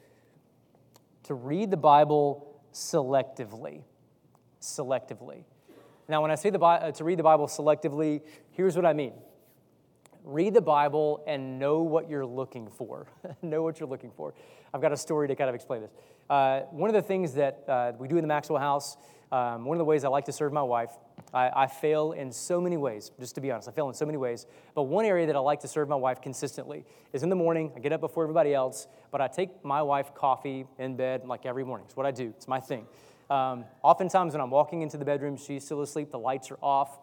[1.22, 3.82] to read the Bible selectively.
[4.60, 5.44] Selectively.
[6.08, 9.12] Now, when I say the, uh, to read the Bible selectively, here's what I mean
[10.26, 13.06] read the Bible and know what you're looking for.
[13.42, 14.34] know what you're looking for.
[14.74, 15.92] I've got a story to kind of explain this.
[16.28, 18.96] Uh, one of the things that uh, we do in the Maxwell house,
[19.30, 20.90] um, one of the ways I like to serve my wife,
[21.32, 23.68] I, I, fail in so many ways, just to be honest.
[23.68, 24.46] I fail in so many ways.
[24.74, 27.72] But one area that I like to serve my wife consistently is in the morning.
[27.76, 31.46] I get up before everybody else, but I take my wife coffee in bed like
[31.46, 31.86] every morning.
[31.86, 32.86] It's what I do, it's my thing.
[33.28, 36.98] Um, oftentimes, when I'm walking into the bedroom, she's still asleep, the lights are off.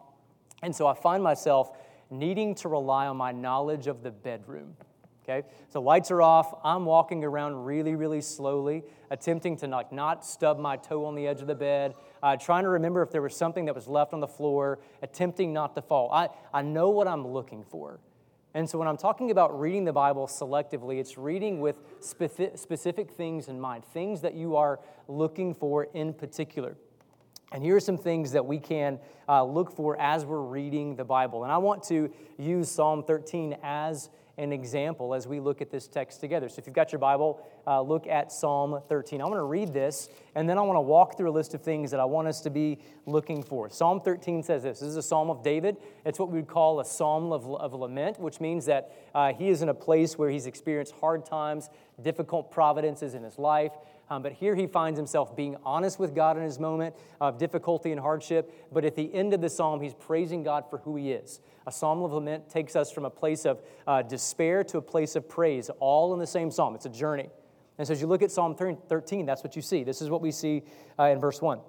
[0.62, 1.76] And so I find myself
[2.10, 4.76] needing to rely on my knowledge of the bedroom.
[5.24, 6.54] Okay, so lights are off.
[6.66, 11.28] I'm walking around really, really slowly, attempting to not, not stub my toe on the
[11.28, 14.14] edge of the bed, uh, trying to remember if there was something that was left
[14.14, 16.12] on the floor, attempting not to fall.
[16.12, 18.02] I, I know what I'm looking for.
[18.54, 23.48] And so when I'm talking about reading the Bible selectively, it's reading with specific things
[23.48, 26.76] in mind, things that you are looking for in particular.
[27.52, 31.04] And here are some things that we can uh, look for as we're reading the
[31.04, 31.44] Bible.
[31.44, 35.88] And I want to use Psalm 13 as an example as we look at this
[35.88, 36.50] text together.
[36.50, 39.22] So if you've got your Bible, uh, look at Psalm 13.
[39.22, 41.62] I want to read this, and then I want to walk through a list of
[41.62, 43.70] things that I want us to be looking for.
[43.70, 45.78] Psalm 13 says this this is a psalm of David.
[46.04, 49.50] It's what we would call a psalm of, of lament, which means that uh, he
[49.50, 51.70] is in a place where he's experienced hard times,
[52.02, 53.74] difficult providences in his life.
[54.14, 57.92] Um, but here he finds himself being honest with God in his moment of difficulty
[57.92, 58.54] and hardship.
[58.72, 61.40] But at the end of the psalm, he's praising God for who he is.
[61.66, 65.16] A psalm of lament takes us from a place of uh, despair to a place
[65.16, 66.76] of praise, all in the same psalm.
[66.76, 67.28] It's a journey.
[67.80, 69.84] And so as you look at Psalm 13, that's what you see.
[69.84, 70.62] This is what we see
[71.00, 71.60] uh, in verse 1.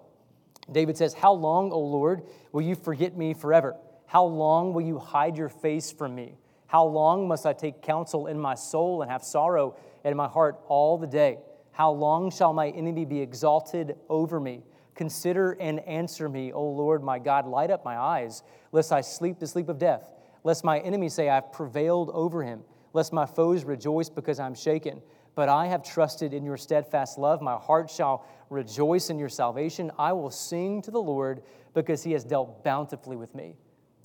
[0.71, 3.75] David says, How long, O Lord, will you forget me forever?
[4.05, 6.37] How long will you hide your face from me?
[6.67, 10.61] How long must I take counsel in my soul and have sorrow in my heart
[10.69, 11.39] all the day?
[11.75, 14.63] How long shall my enemy be exalted over me?
[14.95, 17.49] Consider and answer me, O Lord my God.
[17.49, 20.09] Light up my eyes, lest I sleep the sleep of death.
[20.45, 22.63] Lest my enemy say, I've prevailed over him.
[22.93, 25.03] Lest my foes rejoice because I'm shaken.
[25.35, 27.43] But I have trusted in your steadfast love.
[27.43, 29.91] My heart shall rejoice in your salvation.
[29.99, 31.43] I will sing to the Lord
[31.75, 33.57] because he has dealt bountifully with me.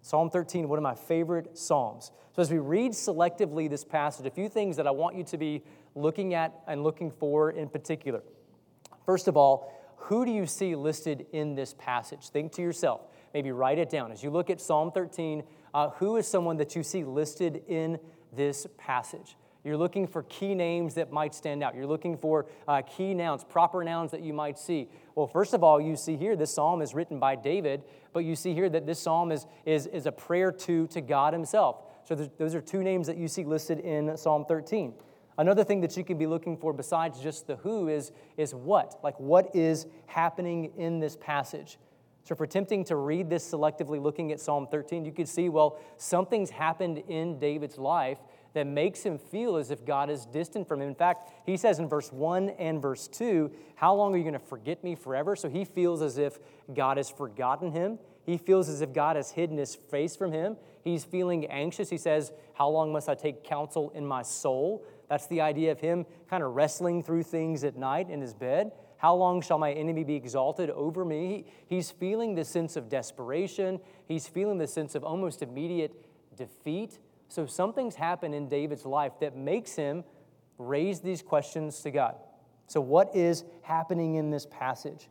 [0.01, 2.12] Psalm 13, one of my favorite Psalms.
[2.35, 5.38] So, as we read selectively this passage, a few things that I want you to
[5.38, 5.63] be
[5.95, 8.21] looking at and looking for in particular.
[9.05, 12.29] First of all, who do you see listed in this passage?
[12.29, 13.01] Think to yourself,
[13.33, 14.12] maybe write it down.
[14.12, 17.99] As you look at Psalm 13, uh, who is someone that you see listed in
[18.33, 19.35] this passage?
[19.69, 21.75] You're looking for key names that might stand out.
[21.75, 24.89] You're looking for uh, key nouns, proper nouns that you might see.
[25.13, 28.36] Well, first of all, you see here this psalm is written by David, but you
[28.36, 31.84] see here that this psalm is, is, is a prayer to, to God Himself.
[32.03, 34.91] So those are two names that you see listed in Psalm 13.
[35.38, 38.99] Another thing that you can be looking for besides just the who is, is what.
[39.03, 41.77] Like, what is happening in this passage?
[42.23, 45.47] So, if we're attempting to read this selectively, looking at Psalm 13, you could see,
[45.47, 48.17] well, something's happened in David's life
[48.60, 50.89] that makes him feel as if God is distant from him.
[50.89, 54.34] In fact, he says in verse 1 and verse 2, How long are you going
[54.34, 55.34] to forget me forever?
[55.38, 56.39] So he feels as if
[56.74, 58.00] God has forgotten him.
[58.26, 60.58] He feels as if God has hidden his face from him.
[60.84, 61.89] He's feeling anxious.
[61.89, 64.86] He says, How long must I take counsel in my soul?
[65.08, 68.74] That's the idea of him kind of wrestling through things at night in his bed.
[68.98, 71.45] How long shall my enemy be exalted over me?
[71.67, 73.80] He's feeling the sense of desperation.
[74.06, 77.00] He's feeling the sense of almost immediate defeat.
[77.30, 80.04] So something's happened in David's life that makes him
[80.58, 82.15] raise these questions to God.
[82.68, 85.10] So, what is happening in this passage?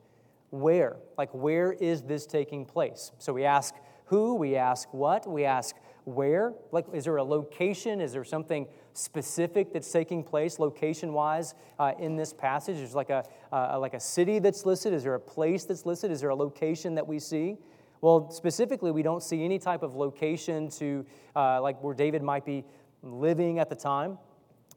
[0.51, 0.97] Where?
[1.17, 3.13] Like, where is this taking place?
[3.19, 3.75] So, we ask
[4.07, 6.55] who, we ask what, we ask where.
[6.73, 8.01] Like, is there a location?
[8.01, 12.77] Is there something specific that's taking place location wise uh, in this passage?
[12.77, 14.93] Is like a, uh, like a city that's listed?
[14.93, 16.11] Is there a place that's listed?
[16.11, 17.59] Is there a location that we see?
[18.01, 22.45] Well, specifically, we don't see any type of location to, uh, like where David might
[22.45, 22.65] be
[23.03, 24.19] living at the time.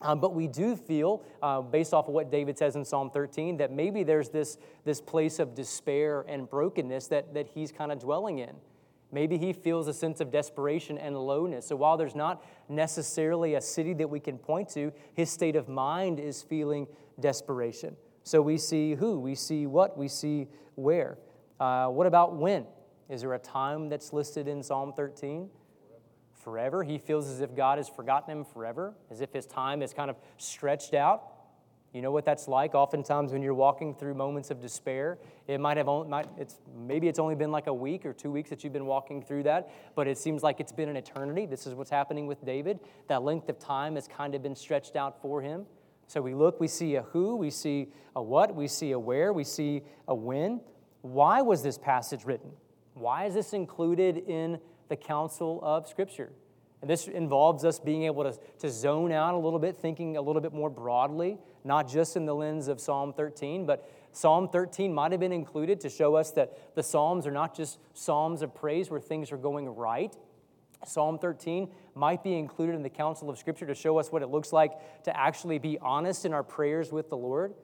[0.02, 3.58] Um, but we do feel, uh, based off of what David says in Psalm 13,
[3.58, 8.00] that maybe there's this, this place of despair and brokenness that, that he's kind of
[8.00, 8.56] dwelling in.
[9.12, 11.68] Maybe he feels a sense of desperation and lowness.
[11.68, 15.68] So while there's not necessarily a city that we can point to, his state of
[15.68, 16.88] mind is feeling
[17.20, 17.96] desperation.
[18.24, 21.18] So we see who, we see what, we see where.
[21.60, 22.66] Uh, what about when?
[23.12, 25.50] Is there a time that's listed in Psalm 13?
[26.45, 26.82] Forever.
[26.82, 30.10] He feels as if God has forgotten him forever, as if his time is kind
[30.10, 31.24] of stretched out.
[31.93, 32.74] You know what that's like.
[32.74, 37.10] Oftentimes, when you're walking through moments of despair, it might have only, might, it's maybe
[37.10, 39.69] it's only been like a week or two weeks that you've been walking through that,
[39.93, 41.45] but it seems like it's been an eternity.
[41.45, 42.80] This is what's happening with David.
[43.10, 45.65] That length of time has kind of been stretched out for him.
[46.08, 49.34] So we look, we see a who, we see a what, we see a where,
[49.34, 50.62] we see a when.
[51.02, 52.52] Why was this passage written?
[53.02, 56.32] Why is this included in the counsel of Scripture?
[56.82, 60.22] And this involves us being able to, to zone out a little bit, thinking a
[60.22, 64.94] little bit more broadly, not just in the lens of Psalm 13, but Psalm 13
[64.94, 68.54] might have been included to show us that the Psalms are not just Psalms of
[68.54, 70.16] praise where things are going right.
[70.86, 74.28] Psalm 13 might be included in the counsel of Scripture to show us what it
[74.28, 77.56] looks like to actually be honest in our prayers with the Lord.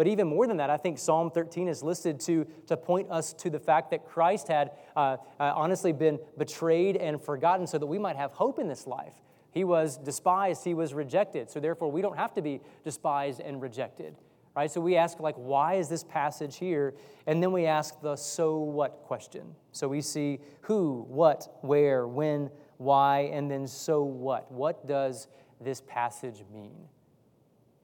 [0.00, 3.34] But even more than that, I think Psalm 13 is listed to, to point us
[3.34, 7.84] to the fact that Christ had uh, uh, honestly been betrayed and forgotten so that
[7.84, 9.12] we might have hope in this life.
[9.50, 11.50] He was despised, he was rejected.
[11.50, 14.16] So therefore, we don't have to be despised and rejected.
[14.56, 14.70] Right?
[14.70, 16.94] So we ask, like, why is this passage here?
[17.26, 19.54] And then we ask the so what question.
[19.72, 24.50] So we see who, what, where, when, why, and then so what.
[24.50, 25.28] What does
[25.60, 26.88] this passage mean?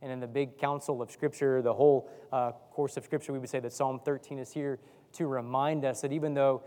[0.02, 3.48] And in the big counsel of Scripture, the whole uh, course of Scripture, we would
[3.48, 4.78] say that Psalm 13 is here
[5.12, 6.62] to remind us that even though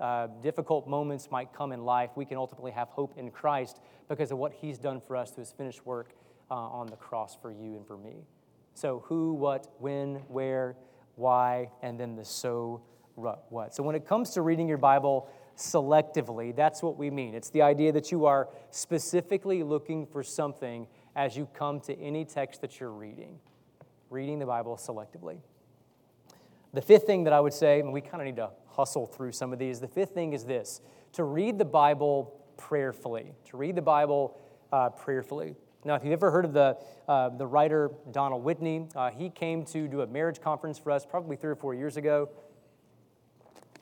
[0.00, 4.32] uh, difficult moments might come in life, we can ultimately have hope in Christ because
[4.32, 6.14] of what He's done for us through His finished work
[6.50, 8.24] uh, on the cross for you and for me.
[8.74, 10.76] So, who, what, when, where,
[11.16, 12.82] why, and then the so
[13.14, 13.74] what.
[13.74, 17.34] So, when it comes to reading your Bible selectively, that's what we mean.
[17.34, 20.86] It's the idea that you are specifically looking for something
[21.18, 23.40] as you come to any text that you're reading,
[24.08, 25.40] reading the Bible selectively.
[26.72, 29.32] The fifth thing that I would say, and we kind of need to hustle through
[29.32, 30.80] some of these, the fifth thing is this
[31.14, 34.38] to read the Bible prayerfully, to read the Bible
[34.72, 35.56] uh, prayerfully.
[35.84, 36.78] Now, if you've ever heard of the,
[37.08, 41.04] uh, the writer Donald Whitney, uh, he came to do a marriage conference for us
[41.04, 42.28] probably three or four years ago.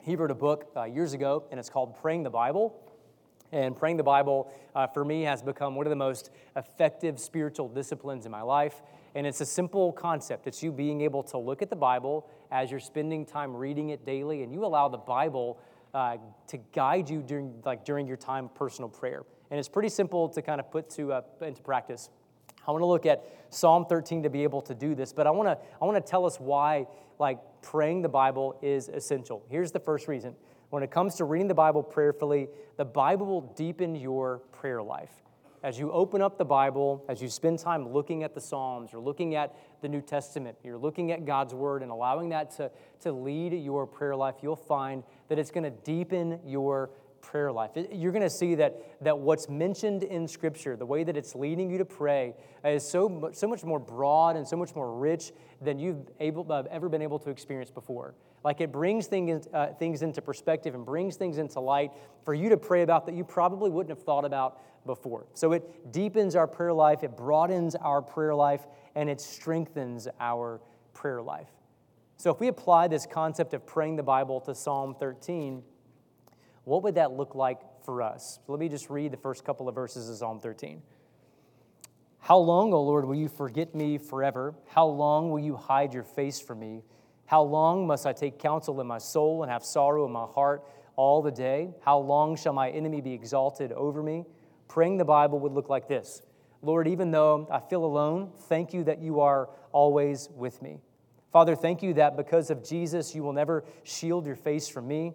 [0.01, 2.81] He wrote a book uh, years ago, and it's called Praying the Bible.
[3.53, 7.69] And praying the Bible uh, for me has become one of the most effective spiritual
[7.69, 8.83] disciplines in my life.
[9.15, 10.47] And it's a simple concept.
[10.47, 14.05] It's you being able to look at the Bible as you're spending time reading it
[14.05, 15.59] daily, and you allow the Bible
[15.95, 16.17] uh,
[16.49, 19.23] to guide you during, like, during your time of personal prayer.
[19.51, 22.11] And it's pretty simple to kind of put to, uh, into practice.
[22.67, 25.31] I want to look at Psalm 13 to be able to do this, but I
[25.31, 26.87] want to I want to tell us why
[27.19, 29.43] like praying the Bible is essential.
[29.49, 30.35] Here's the first reason.
[30.71, 35.13] When it comes to reading the Bible prayerfully, the Bible will deepen your prayer life.
[35.63, 39.01] As you open up the Bible, as you spend time looking at the Psalms or
[39.01, 43.13] looking at the New Testament, you're looking at God's Word and allowing that to, to
[43.13, 47.71] lead your prayer life, you'll find that it's going to deepen your prayer life.
[47.91, 51.71] You're going to see that, that what's mentioned in Scripture, the way that it's leading
[51.71, 55.79] you to pray, is so, so much more broad and so much more rich than
[55.79, 58.15] you've able, uh, ever been able to experience before.
[58.47, 61.91] Like it brings things, uh, things into perspective and brings things into light
[62.25, 65.27] for you to pray about that you probably wouldn't have thought about before.
[65.35, 70.61] So it deepens our prayer life, it broadens our prayer life, and it strengthens our
[70.95, 71.49] prayer life.
[72.19, 75.65] So if we apply this concept of praying the Bible to Psalm 13,
[76.63, 78.39] what would that look like for us?
[78.47, 80.83] Let me just read the first couple of verses of Psalm 13.
[82.21, 84.55] How long, O Lord, will you forget me forever?
[84.69, 86.85] How long will you hide your face from me?
[87.27, 90.65] How long must I take counsel in my soul and have sorrow in my heart
[90.95, 91.71] all the day?
[91.81, 94.25] How long shall my enemy be exalted over me?
[94.69, 96.23] Praying the Bible would look like this
[96.63, 100.81] Lord, even though I feel alone, thank you that you are always with me.
[101.33, 105.13] Father, thank you that because of Jesus, you will never shield your face from me.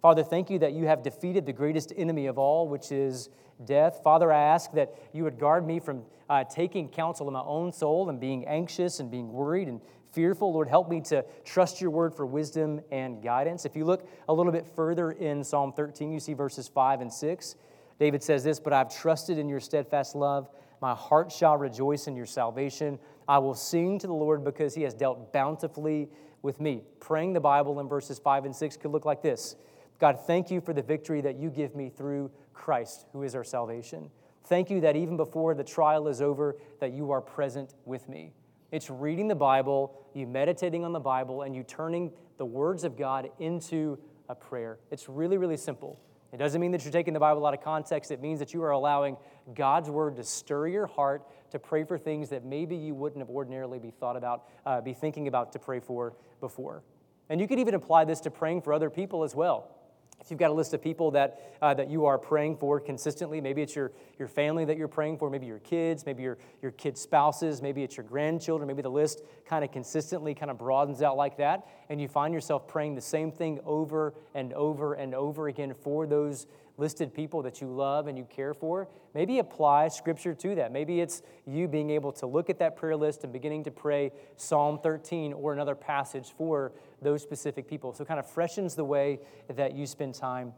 [0.00, 3.28] Father, thank you that you have defeated the greatest enemy of all, which is
[3.64, 4.00] death.
[4.04, 7.72] Father, I ask that you would guard me from uh, taking counsel in my own
[7.72, 9.80] soul and being anxious and being worried and
[10.18, 10.52] fearful.
[10.52, 13.64] Lord, help me to trust your word for wisdom and guidance.
[13.64, 17.12] If you look a little bit further in Psalm 13, you see verses 5 and
[17.12, 17.54] 6.
[18.00, 20.50] David says this, But I've trusted in your steadfast love.
[20.80, 22.98] My heart shall rejoice in your salvation.
[23.28, 26.08] I will sing to the Lord because he has dealt bountifully
[26.42, 26.82] with me.
[26.98, 29.54] Praying the Bible in verses 5 and 6 could look like this
[30.00, 33.44] God, thank you for the victory that you give me through Christ, who is our
[33.44, 34.10] salvation.
[34.46, 38.32] Thank you that even before the trial is over, that you are present with me.
[38.70, 42.96] It's reading the Bible, you meditating on the Bible, and you turning the words of
[42.96, 43.98] God into
[44.28, 44.78] a prayer.
[44.90, 45.98] It's really, really simple.
[46.32, 48.10] It doesn't mean that you're taking the Bible out of context.
[48.10, 49.16] It means that you are allowing
[49.54, 53.30] God's word to stir your heart to pray for things that maybe you wouldn't have
[53.30, 56.82] ordinarily be thought about, uh, be thinking about to pray for before.
[57.30, 59.77] And you could even apply this to praying for other people as well.
[60.20, 63.40] If you've got a list of people that, uh, that you are praying for consistently,
[63.40, 66.72] maybe it's your, your family that you're praying for, maybe your kids, maybe your, your
[66.72, 71.02] kids' spouses, maybe it's your grandchildren, maybe the list kind of consistently kind of broadens
[71.02, 75.14] out like that, and you find yourself praying the same thing over and over and
[75.14, 76.46] over again for those
[76.78, 80.72] listed people that you love and you care for, maybe apply scripture to that.
[80.72, 84.12] Maybe it's you being able to look at that prayer list and beginning to pray
[84.36, 86.72] Psalm 13 or another passage for
[87.02, 87.92] those specific people.
[87.92, 89.18] So it kind of freshens the way
[89.54, 90.54] that you spend time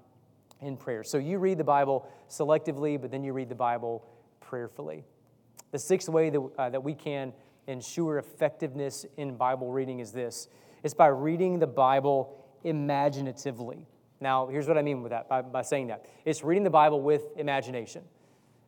[0.60, 1.02] in prayer.
[1.02, 4.06] So you read the Bible selectively, but then you read the Bible
[4.40, 5.04] prayerfully.
[5.70, 7.32] The sixth way that, uh, that we can
[7.66, 10.48] ensure effectiveness in Bible reading is this
[10.82, 13.86] it's by reading the Bible imaginatively.
[14.20, 17.00] Now, here's what I mean with that by, by saying that it's reading the Bible
[17.00, 18.02] with imagination.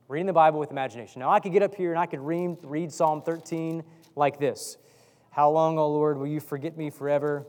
[0.09, 1.20] Reading the Bible with imagination.
[1.20, 3.82] Now, I could get up here and I could read, read Psalm 13
[4.16, 4.78] like this
[5.30, 7.46] How long, O Lord, will you forget me forever?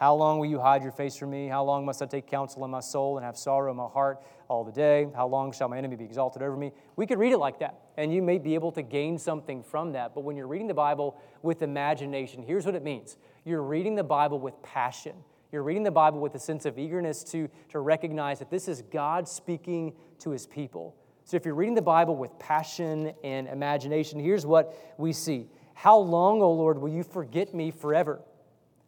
[0.00, 1.46] How long will you hide your face from me?
[1.46, 4.22] How long must I take counsel in my soul and have sorrow in my heart
[4.48, 5.08] all the day?
[5.14, 6.72] How long shall my enemy be exalted over me?
[6.96, 9.92] We could read it like that, and you may be able to gain something from
[9.92, 10.14] that.
[10.14, 14.02] But when you're reading the Bible with imagination, here's what it means you're reading the
[14.02, 15.16] Bible with passion.
[15.52, 18.82] You're reading the Bible with a sense of eagerness to, to recognize that this is
[18.82, 20.94] God speaking to his people.
[21.24, 25.98] So if you're reading the Bible with passion and imagination, here's what we see How
[25.98, 28.20] long, O Lord, will you forget me forever?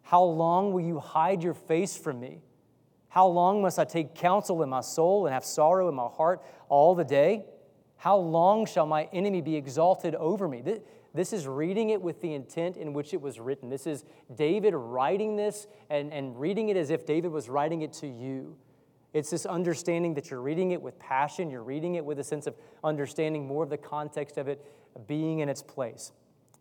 [0.02, 2.42] How long will you hide your face from me?
[3.08, 6.42] How long must I take counsel in my soul and have sorrow in my heart
[6.68, 7.44] all the day?
[7.96, 10.62] How long shall my enemy be exalted over me?
[11.14, 13.68] This is reading it with the intent in which it was written.
[13.68, 14.04] This is
[14.34, 18.56] David writing this and, and reading it as if David was writing it to you.
[19.12, 22.46] It's this understanding that you're reading it with passion, you're reading it with a sense
[22.46, 24.64] of understanding more of the context of it
[25.06, 26.12] being in its place.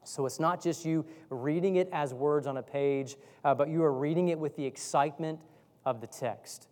[0.04, 3.84] So it's not just you reading it as words on a page, uh, but you
[3.84, 5.40] are reading it with the excitement
[5.86, 6.68] of the text.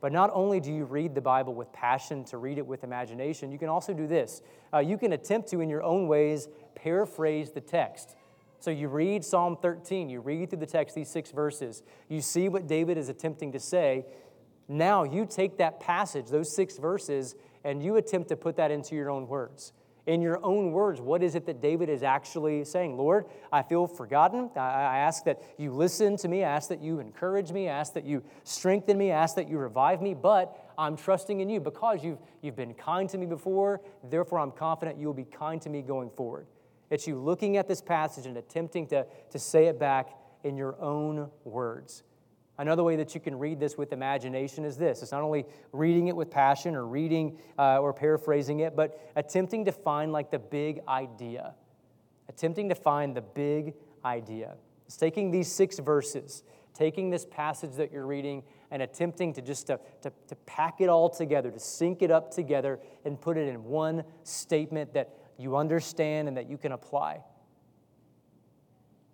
[0.00, 3.52] But not only do you read the Bible with passion to read it with imagination,
[3.52, 4.42] you can also do this.
[4.74, 6.48] Uh, you can attempt to, in your own ways,
[6.82, 8.16] paraphrase the text.
[8.58, 12.48] So you read Psalm 13, you read through the text, these six verses, you see
[12.48, 14.06] what David is attempting to say.
[14.68, 18.94] Now you take that passage, those six verses, and you attempt to put that into
[18.94, 19.72] your own words
[20.06, 22.96] in your own words, what is it that David is actually saying?
[22.96, 24.50] Lord, I feel forgotten.
[24.56, 26.42] I ask that you listen to me.
[26.42, 27.68] I ask that you encourage me.
[27.68, 29.12] I ask that you strengthen me.
[29.12, 30.14] I ask that you revive me.
[30.14, 33.80] But I'm trusting in you because you've, you've been kind to me before.
[34.02, 36.46] Therefore, I'm confident you will be kind to me going forward.
[36.92, 40.10] It's you looking at this passage and attempting to, to say it back
[40.44, 42.02] in your own words.
[42.58, 46.08] Another way that you can read this with imagination is this it's not only reading
[46.08, 50.38] it with passion or reading uh, or paraphrasing it, but attempting to find like the
[50.38, 51.54] big idea.
[52.28, 53.72] Attempting to find the big
[54.04, 54.56] idea.
[54.84, 56.42] It's taking these six verses,
[56.74, 60.90] taking this passage that you're reading, and attempting to just to, to, to pack it
[60.90, 65.56] all together, to sync it up together, and put it in one statement that you
[65.56, 67.20] understand and that you can apply.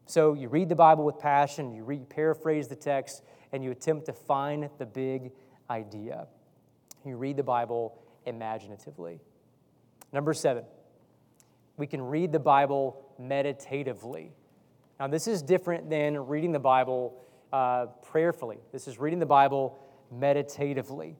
[0.07, 3.23] So you read the Bible with passion, you read, paraphrase the text,
[3.53, 5.33] and you attempt to find the big
[5.69, 6.27] idea.
[7.05, 9.21] You read the Bible imaginatively.
[10.13, 10.65] Number seven,
[11.77, 14.33] we can read the Bible meditatively.
[14.99, 18.59] Now, this is different than reading the Bible uh, prayerfully.
[18.73, 19.79] This is reading the Bible
[20.11, 21.17] meditatively.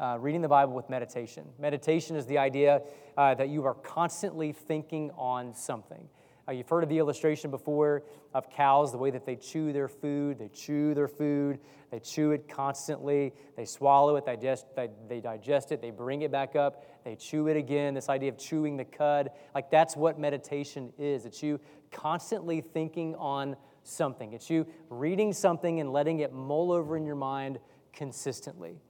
[0.00, 1.44] Uh, reading the Bible with meditation.
[1.58, 2.82] Meditation is the idea
[3.16, 6.08] uh, that you are constantly thinking on something.
[6.48, 9.88] Uh, you've heard of the illustration before of cows, the way that they chew their
[9.88, 10.38] food.
[10.38, 11.58] They chew their food,
[11.90, 16.30] they chew it constantly, they swallow it, digest, they, they digest it, they bring it
[16.30, 17.92] back up, they chew it again.
[17.92, 21.26] This idea of chewing the cud, like that's what meditation is.
[21.26, 21.58] It's you
[21.90, 24.32] constantly thinking on something.
[24.32, 27.58] It's you reading something and letting it mull over in your mind
[27.92, 28.80] consistently.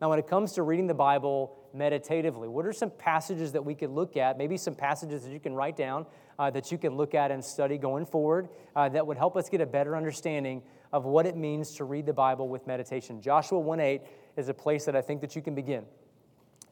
[0.00, 3.74] Now, when it comes to reading the Bible meditatively, what are some passages that we
[3.74, 4.38] could look at?
[4.38, 6.06] Maybe some passages that you can write down
[6.38, 9.50] uh, that you can look at and study going forward uh, that would help us
[9.50, 13.20] get a better understanding of what it means to read the Bible with meditation.
[13.20, 14.00] Joshua 1 8
[14.38, 15.84] is a place that I think that you can begin.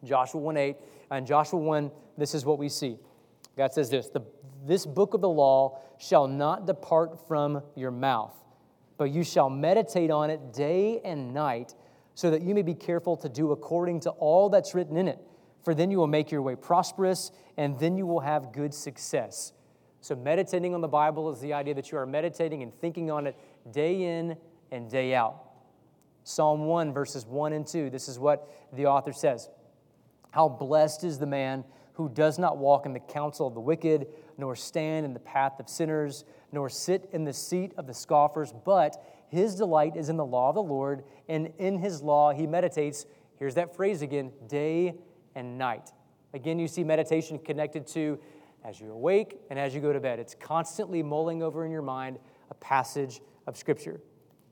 [0.03, 0.77] Joshua 1 8.
[1.11, 2.99] And Joshua 1, this is what we see.
[3.59, 4.09] God says this
[4.65, 8.35] This book of the law shall not depart from your mouth,
[8.97, 11.75] but you shall meditate on it day and night
[12.19, 15.21] so that you may be careful to do according to all that's written in it.
[15.63, 19.53] For then you will make your way prosperous, and then you will have good success.
[20.01, 23.29] So, meditating on the Bible is the idea that you are meditating and thinking on
[23.29, 23.37] it
[23.71, 24.37] day in
[24.73, 25.45] and day out.
[26.25, 29.49] Psalm 1, verses 1 and 2, this is what the author says
[30.33, 31.63] How blessed is the man
[31.93, 35.61] who does not walk in the counsel of the wicked, nor stand in the path
[35.61, 38.97] of sinners, nor sit in the seat of the scoffers, but
[39.29, 43.07] his delight is in the law of the Lord, and in his law he meditates,
[43.37, 44.95] here's that phrase again, day
[45.35, 45.93] and night.
[46.35, 48.19] Again, you see meditation connected to
[48.65, 50.19] as you awake and as you go to bed.
[50.19, 52.19] It's constantly mulling over in your mind
[52.51, 54.01] a passage of Scripture.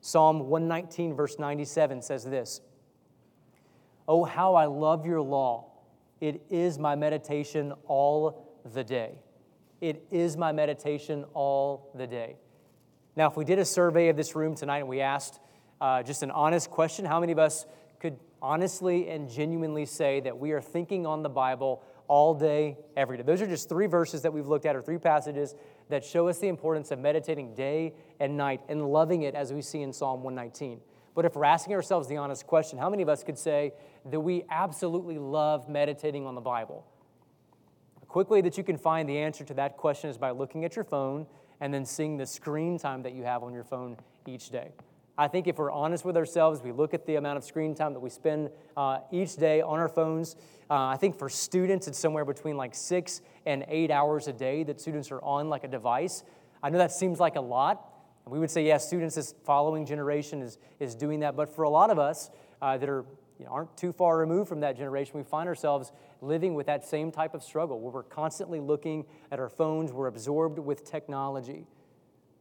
[0.00, 2.60] Psalm 119, verse 97 says this
[4.08, 5.72] Oh, how I love your law!
[6.20, 9.18] It is my meditation all the day.
[9.80, 12.36] It is my meditation all the day.
[13.16, 15.40] Now, if we did a survey of this room tonight and we asked
[15.80, 17.64] uh, just an honest question, how many of us
[17.98, 23.16] could honestly and genuinely say that we are thinking on the Bible all day, every
[23.16, 23.22] day?
[23.22, 25.54] Those are just three verses that we've looked at, or three passages
[25.88, 29.62] that show us the importance of meditating day and night and loving it as we
[29.62, 30.78] see in Psalm 119.
[31.14, 33.72] But if we're asking ourselves the honest question, how many of us could say
[34.04, 36.86] that we absolutely love meditating on the Bible?
[38.02, 40.66] A quick way that you can find the answer to that question is by looking
[40.66, 41.26] at your phone
[41.60, 43.96] and then seeing the screen time that you have on your phone
[44.26, 44.72] each day.
[45.18, 47.94] I think if we're honest with ourselves, we look at the amount of screen time
[47.94, 50.36] that we spend uh, each day on our phones.
[50.68, 54.62] Uh, I think for students, it's somewhere between like six and eight hours a day
[54.64, 56.22] that students are on like a device.
[56.62, 57.92] I know that seems like a lot.
[58.26, 61.34] And we would say, yes, yeah, students, this following generation is, is doing that.
[61.34, 62.30] But for a lot of us
[62.60, 63.06] uh, that are
[63.38, 66.84] you know, aren't too far removed from that generation, we find ourselves living with that
[66.84, 71.66] same type of struggle where we're constantly looking at our phones, we're absorbed with technology.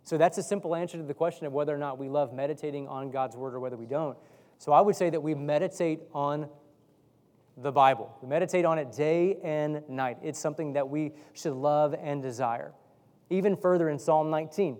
[0.04, 2.88] So that's a simple answer to the question of whether or not we love meditating
[2.88, 4.18] on God's Word or whether we don't.
[4.60, 6.48] So I would say that we meditate on
[7.58, 8.16] the Bible.
[8.22, 10.18] We meditate on it day and night.
[10.22, 12.74] It's something that we should love and desire.
[13.30, 14.78] Even further in Psalm 19,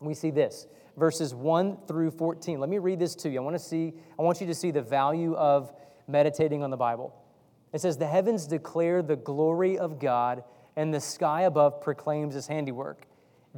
[0.00, 0.66] we see this
[0.96, 2.58] verses 1 through 14.
[2.58, 3.40] Let me read this to you.
[3.40, 5.72] I want to see I want you to see the value of
[6.08, 7.14] meditating on the Bible.
[7.72, 10.44] It says the heavens declare the glory of God
[10.76, 13.06] and the sky above proclaims his handiwork.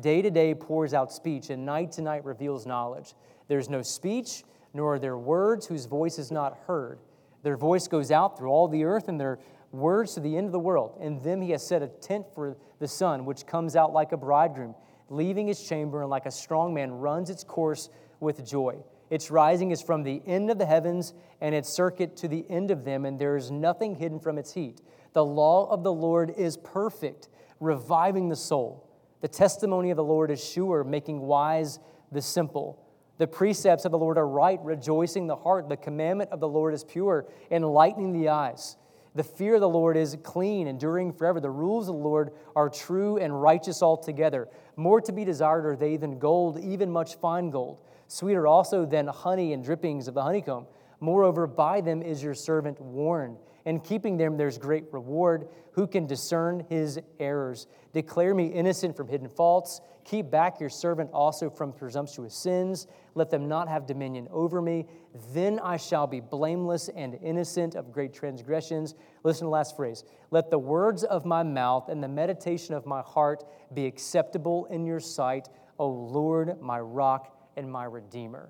[0.01, 3.15] Day to day pours out speech and night to night reveals knowledge.
[3.49, 4.45] There's no speech
[4.75, 6.99] nor are there words whose voice is not heard.
[7.43, 9.39] Their voice goes out through all the earth and their
[9.73, 10.99] words to the end of the world.
[11.01, 14.17] In them he has set a tent for the sun, which comes out like a
[14.17, 14.75] bridegroom
[15.11, 17.89] leaving his chamber, and like a strong man runs its course
[18.21, 18.77] with joy.
[19.11, 22.71] Its rising is from the end of the heavens, and its circuit to the end
[22.71, 24.81] of them, and there is nothing hidden from its heat.
[25.13, 27.29] The law of the Lord is perfect,
[27.61, 28.89] reviving the soul.
[29.21, 31.79] The testimony of the Lord is sure, making wise
[32.13, 32.85] the simple.
[33.19, 35.69] The precepts of the Lord are right, rejoicing the heart.
[35.69, 38.77] The commandment of the Lord is pure, enlightening the eyes.
[39.15, 41.41] The fear of the Lord is clean, enduring forever.
[41.41, 44.49] The rules of the Lord are true and righteous altogether.
[44.77, 47.79] More to be desired are they than gold, even much fine gold.
[48.09, 50.67] Sweeter also than honey and drippings of the honeycomb.
[51.01, 53.39] Moreover, by them is your servant warned.
[53.65, 55.49] In keeping them, there's great reward.
[55.73, 57.67] Who can discern his errors?
[57.93, 59.81] Declare me innocent from hidden faults.
[60.05, 62.87] Keep back your servant also from presumptuous sins.
[63.15, 64.87] Let them not have dominion over me.
[65.35, 68.95] Then I shall be blameless and innocent of great transgressions.
[69.23, 70.03] Listen to the last phrase.
[70.31, 73.45] Let the words of my mouth and the meditation of my heart
[73.75, 75.49] be acceptable in your sight,
[75.79, 78.49] O Lord, my rock and my redeemer.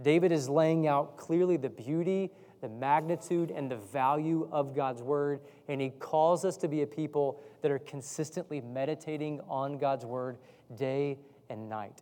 [0.00, 2.30] David is laying out clearly the beauty,
[2.62, 6.86] the magnitude, and the value of God's word, and he calls us to be a
[6.86, 10.38] people that are consistently meditating on God's word
[10.74, 11.18] day
[11.50, 12.00] and night.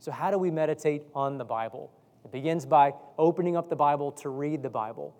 [0.00, 1.92] So, how do we meditate on the Bible?
[2.24, 5.14] It begins by opening up the Bible to read the Bible.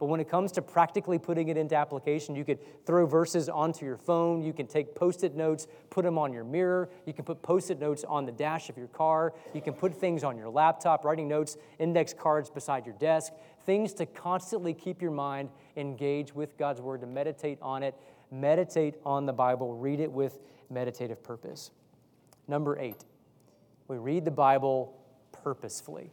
[0.00, 3.84] But when it comes to practically putting it into application, you could throw verses onto
[3.84, 4.42] your phone.
[4.42, 6.88] You can take post it notes, put them on your mirror.
[7.04, 9.34] You can put post it notes on the dash of your car.
[9.52, 13.34] You can put things on your laptop, writing notes, index cards beside your desk,
[13.66, 17.94] things to constantly keep your mind engaged with God's Word, to meditate on it.
[18.32, 20.38] Meditate on the Bible, read it with
[20.70, 21.72] meditative purpose.
[22.48, 23.04] Number eight,
[23.86, 24.96] we read the Bible
[25.32, 26.10] purposefully.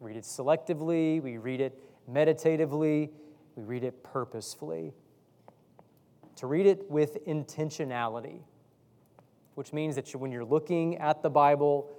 [0.00, 1.78] Read it selectively, we read it
[2.12, 3.10] meditatively,
[3.56, 4.92] we read it purposefully.
[6.36, 8.40] To read it with intentionality,
[9.54, 11.90] which means that when you're looking at the Bible,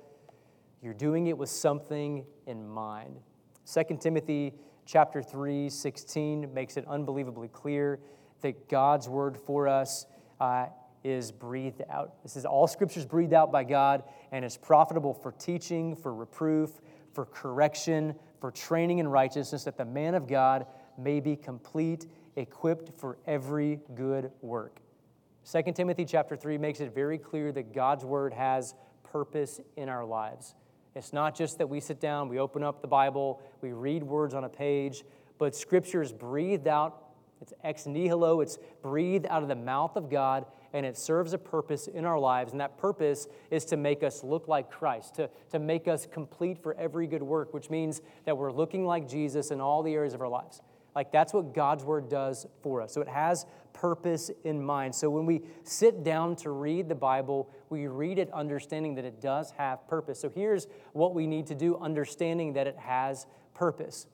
[0.81, 3.19] you're doing it with something in mind.
[3.71, 4.53] 2 Timothy
[4.85, 7.99] chapter 3, 16 makes it unbelievably clear
[8.41, 10.07] that God's word for us
[10.39, 10.65] uh,
[11.03, 12.21] is breathed out.
[12.23, 16.81] This is all scriptures breathed out by God and is profitable for teaching, for reproof,
[17.13, 20.65] for correction, for training in righteousness, that the man of God
[20.97, 24.81] may be complete, equipped for every good work.
[25.49, 30.05] 2 Timothy chapter 3 makes it very clear that God's word has purpose in our
[30.05, 30.55] lives.
[30.95, 34.33] It's not just that we sit down, we open up the Bible, we read words
[34.33, 35.03] on a page,
[35.37, 36.97] but scripture is breathed out.
[37.41, 41.37] It's ex nihilo, it's breathed out of the mouth of God, and it serves a
[41.37, 42.51] purpose in our lives.
[42.51, 46.61] And that purpose is to make us look like Christ, to, to make us complete
[46.61, 50.13] for every good work, which means that we're looking like Jesus in all the areas
[50.13, 50.61] of our lives.
[50.95, 52.93] Like that's what God's word does for us.
[52.93, 54.93] So it has purpose in mind.
[54.93, 59.21] So when we sit down to read the Bible, we read it understanding that it
[59.21, 60.19] does have purpose.
[60.19, 64.07] So here's what we need to do understanding that it has purpose.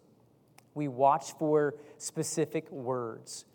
[0.76, 3.46] We watch for specific words.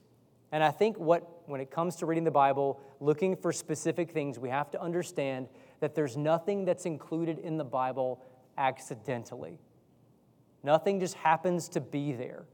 [0.53, 4.39] And I think what when it comes to reading the Bible, looking for specific things,
[4.39, 5.49] we have to understand
[5.81, 8.23] that there's nothing that's included in the Bible
[8.57, 9.59] accidentally.
[10.63, 12.45] Nothing just happens to be there.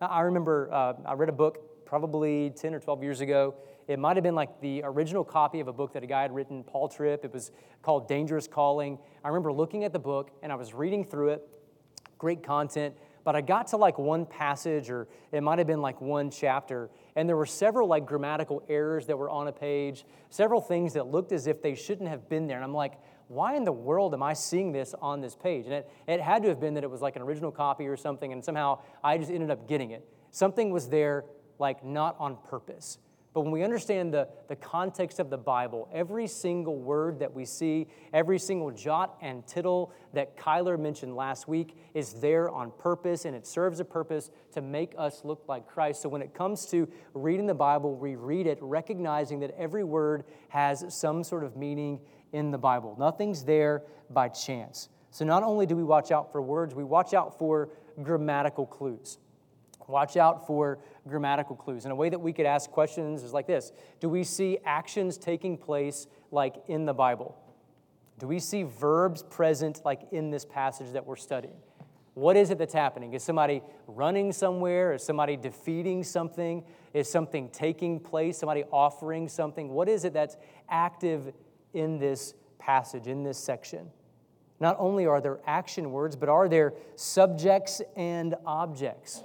[0.00, 3.54] Now, I remember uh, I read a book probably 10 or 12 years ago.
[3.88, 6.34] It might have been like the original copy of a book that a guy had
[6.34, 7.24] written, Paul Tripp.
[7.24, 7.50] It was
[7.82, 8.98] called Dangerous Calling.
[9.24, 11.48] I remember looking at the book and I was reading through it.
[12.18, 12.94] Great content.
[13.24, 16.90] But I got to like one passage, or it might have been like one chapter,
[17.16, 21.06] and there were several like grammatical errors that were on a page, several things that
[21.06, 22.56] looked as if they shouldn't have been there.
[22.56, 22.94] And I'm like,
[23.28, 25.64] why in the world am I seeing this on this page?
[25.66, 27.96] And it, it had to have been that it was like an original copy or
[27.96, 30.06] something, and somehow I just ended up getting it.
[30.30, 31.24] Something was there,
[31.58, 32.98] like not on purpose.
[33.34, 37.46] But when we understand the, the context of the Bible, every single word that we
[37.46, 43.24] see, every single jot and tittle that Kyler mentioned last week is there on purpose
[43.24, 46.02] and it serves a purpose to make us look like Christ.
[46.02, 50.24] So when it comes to reading the Bible, we read it recognizing that every word
[50.48, 52.00] has some sort of meaning
[52.32, 52.96] in the Bible.
[52.98, 54.90] Nothing's there by chance.
[55.10, 57.70] So not only do we watch out for words, we watch out for
[58.02, 59.18] grammatical clues.
[59.92, 61.84] Watch out for grammatical clues.
[61.84, 65.16] And a way that we could ask questions is like this Do we see actions
[65.18, 67.36] taking place like in the Bible?
[68.18, 71.56] Do we see verbs present like in this passage that we're studying?
[72.14, 73.14] What is it that's happening?
[73.14, 74.92] Is somebody running somewhere?
[74.92, 76.64] Is somebody defeating something?
[76.92, 78.38] Is something taking place?
[78.38, 79.68] Somebody offering something?
[79.68, 80.36] What is it that's
[80.68, 81.32] active
[81.72, 83.90] in this passage, in this section.
[84.60, 89.22] Not only are there action words, but are there subjects and objects?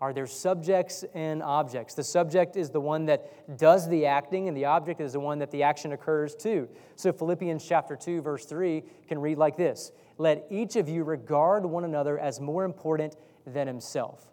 [0.00, 1.94] Are there subjects and objects?
[1.94, 5.38] The subject is the one that does the acting, and the object is the one
[5.40, 6.68] that the action occurs to.
[6.96, 11.66] So Philippians chapter 2, verse 3 can read like this Let each of you regard
[11.66, 14.30] one another as more important than himself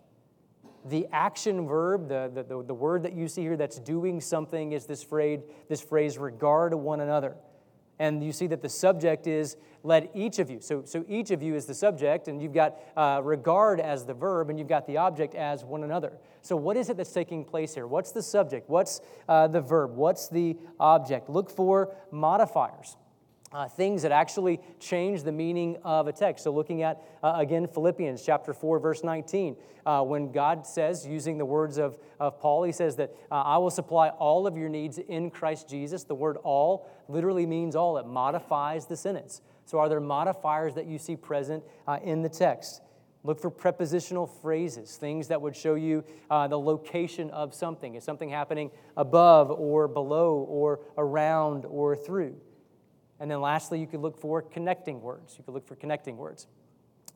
[0.86, 4.86] the action verb, the, the, the, word that you see here that's doing something, is
[4.86, 7.36] this phrase, this phrase, regard one another.
[7.99, 10.59] And you see that the subject is let each of you.
[10.61, 14.13] So, so each of you is the subject, and you've got uh, regard as the
[14.13, 16.13] verb, and you've got the object as one another.
[16.41, 17.87] So, what is it that's taking place here?
[17.87, 18.69] What's the subject?
[18.69, 19.95] What's uh, the verb?
[19.95, 21.29] What's the object?
[21.29, 22.97] Look for modifiers
[23.51, 26.43] uh, things that actually change the meaning of a text.
[26.43, 31.37] So, looking at uh, again Philippians chapter 4, verse 19, uh, when God says, using
[31.37, 34.69] the words of, of Paul, he says that uh, I will supply all of your
[34.69, 36.03] needs in Christ Jesus.
[36.03, 39.41] The word all literally means all, it modifies the sentence.
[39.65, 42.81] So, are there modifiers that you see present uh, in the text?
[43.23, 47.95] Look for prepositional phrases, things that would show you uh, the location of something.
[47.95, 52.37] Is something happening above or below or around or through?
[53.20, 55.36] And then lastly, you could look for connecting words.
[55.38, 56.47] You could look for connecting words.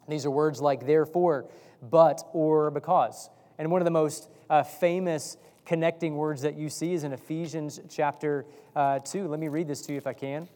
[0.07, 1.45] These are words like therefore,
[1.81, 3.29] but, or because.
[3.57, 7.79] And one of the most uh, famous connecting words that you see is in Ephesians
[7.89, 8.45] chapter
[8.75, 9.27] uh, 2.
[9.27, 10.47] Let me read this to you if I can.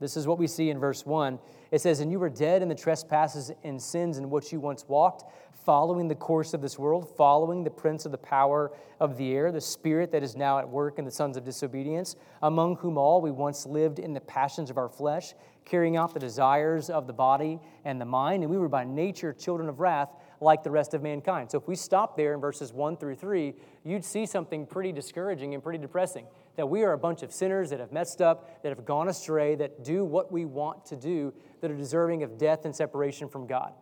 [0.00, 1.38] This is what we see in verse 1.
[1.70, 4.84] It says, And you were dead in the trespasses and sins in which you once
[4.88, 5.24] walked
[5.64, 9.52] following the course of this world, following the prince of the power of the air,
[9.52, 13.20] the spirit that is now at work in the sons of disobedience, among whom all
[13.20, 15.34] we once lived in the passions of our flesh,
[15.64, 19.32] carrying out the desires of the body and the mind, and we were by nature
[19.32, 20.08] children of wrath
[20.40, 21.50] like the rest of mankind.
[21.50, 23.54] So if we stop there in verses 1 through 3,
[23.84, 27.70] you'd see something pretty discouraging and pretty depressing that we are a bunch of sinners
[27.70, 31.32] that have messed up, that have gone astray, that do what we want to do,
[31.60, 33.72] that are deserving of death and separation from God.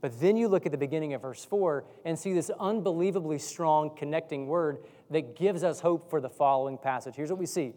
[0.00, 3.96] But then you look at the beginning of verse 4 and see this unbelievably strong
[3.96, 4.78] connecting word
[5.10, 7.16] that gives us hope for the following passage.
[7.16, 7.74] Here's what we see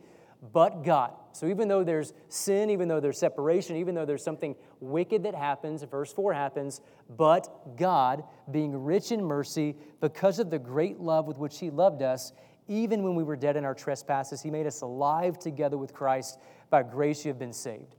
[0.54, 1.14] but God.
[1.34, 5.36] So even though there's sin, even though there's separation, even though there's something wicked that
[5.36, 11.26] happens, verse 4 happens, but God, being rich in mercy, because of the great love
[11.26, 12.32] with which He loved us,
[12.68, 16.40] even when we were dead in our trespasses, He made us alive together with Christ.
[16.70, 17.96] By grace you have been saved.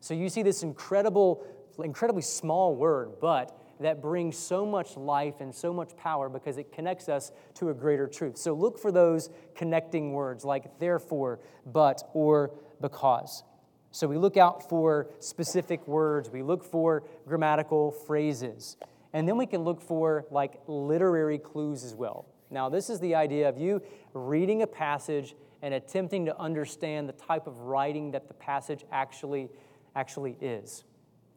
[0.00, 1.44] So you see this incredible,
[1.78, 6.72] incredibly small word, but that brings so much life and so much power because it
[6.72, 8.36] connects us to a greater truth.
[8.36, 13.44] So look for those connecting words like therefore, but, or because.
[13.90, 18.76] So we look out for specific words, we look for grammatical phrases,
[19.12, 22.26] and then we can look for like literary clues as well.
[22.50, 23.82] Now, this is the idea of you
[24.14, 29.48] reading a passage and attempting to understand the type of writing that the passage actually
[29.94, 30.84] actually is.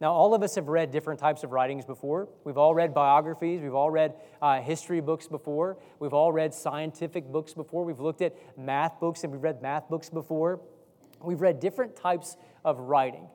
[0.00, 2.28] Now, all of us have read different types of writings before.
[2.44, 7.24] We've all read biographies, we've all read uh, history books before, we've all read scientific
[7.26, 10.60] books before, we've looked at math books and we've read math books before.
[11.22, 13.28] We've read different types of writing.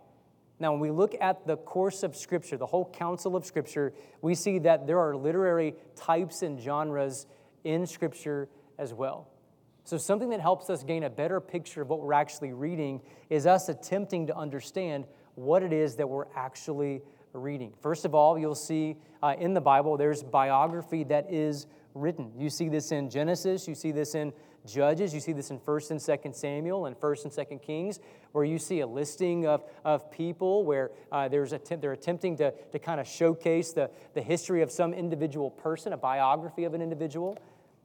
[0.59, 4.35] Now, when we look at the course of Scripture, the whole counsel of Scripture, we
[4.35, 7.25] see that there are literary types and genres
[7.63, 8.47] in Scripture
[8.77, 9.27] as well.
[9.83, 13.01] So, something that helps us gain a better picture of what we're actually reading
[13.31, 15.05] is us attempting to understand
[15.35, 17.01] what it is that we're actually
[17.33, 17.73] reading.
[17.81, 22.31] First of all, you'll see uh, in the Bible there's biography that is written.
[22.37, 24.33] You see this in Genesis, you see this in
[24.65, 27.99] Judges, you see this in 1st and 2nd Samuel and 1st and 2nd Kings,
[28.31, 32.53] where you see a listing of, of people where uh, there's attempt, they're attempting to,
[32.71, 36.81] to kind of showcase the, the history of some individual person, a biography of an
[36.81, 37.37] individual.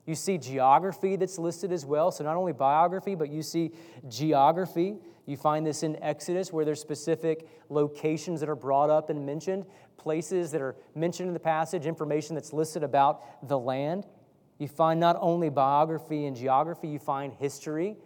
[0.06, 2.10] You see geography that's listed as well.
[2.12, 3.72] So, not only biography, but you see
[4.08, 4.96] geography.
[5.26, 9.66] You find this in Exodus where there's specific locations that are brought up and mentioned,
[9.98, 14.06] places that are mentioned in the passage, information that's listed about the land.
[14.58, 17.96] You find not only biography and geography, you find history.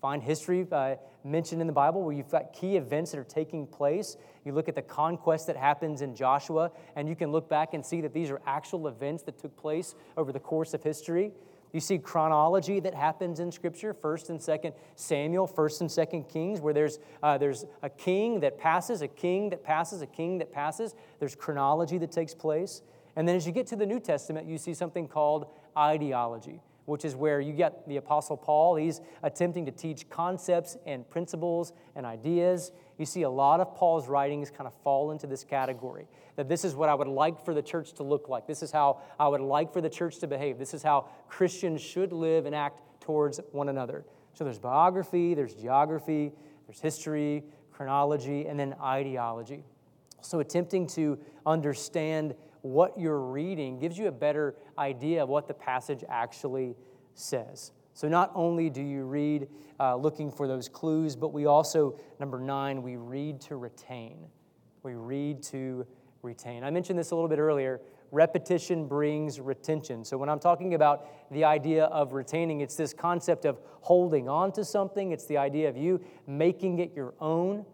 [0.00, 3.66] Find history uh, mentioned in the Bible where you've got key events that are taking
[3.66, 4.16] place.
[4.46, 7.84] You look at the conquest that happens in Joshua, and you can look back and
[7.84, 11.32] see that these are actual events that took place over the course of history.
[11.72, 16.60] You see chronology that happens in Scripture, 1st and 2nd Samuel, 1st and 2nd Kings,
[16.60, 20.52] where there's, uh, there's a king that passes, a king that passes, a king that
[20.52, 20.94] passes.
[21.18, 22.82] There's chronology that takes place.
[23.16, 27.04] And then as you get to the New Testament, you see something called ideology, which
[27.04, 28.76] is where you get the Apostle Paul.
[28.76, 32.70] He's attempting to teach concepts and principles and ideas.
[32.98, 36.64] You see a lot of Paul's writings kind of fall into this category that this
[36.64, 38.46] is what I would like for the church to look like.
[38.46, 40.58] This is how I would like for the church to behave.
[40.58, 44.04] This is how Christians should live and act towards one another.
[44.34, 46.32] So there's biography, there's geography,
[46.66, 49.64] there's history, chronology, and then ideology.
[50.20, 55.54] So attempting to understand what you're reading gives you a better idea of what the
[55.54, 56.74] passage actually
[57.14, 57.72] says.
[57.96, 59.48] So not only do you read
[59.80, 64.26] uh, looking for those clues, but we also, number nine, we read to retain.
[64.82, 65.86] We read to
[66.20, 66.62] retain.
[66.62, 67.80] I mentioned this a little bit earlier.
[68.12, 70.04] Repetition brings retention.
[70.04, 74.52] So, when I'm talking about the idea of retaining, it's this concept of holding on
[74.52, 77.64] to something, it's the idea of you making it your own,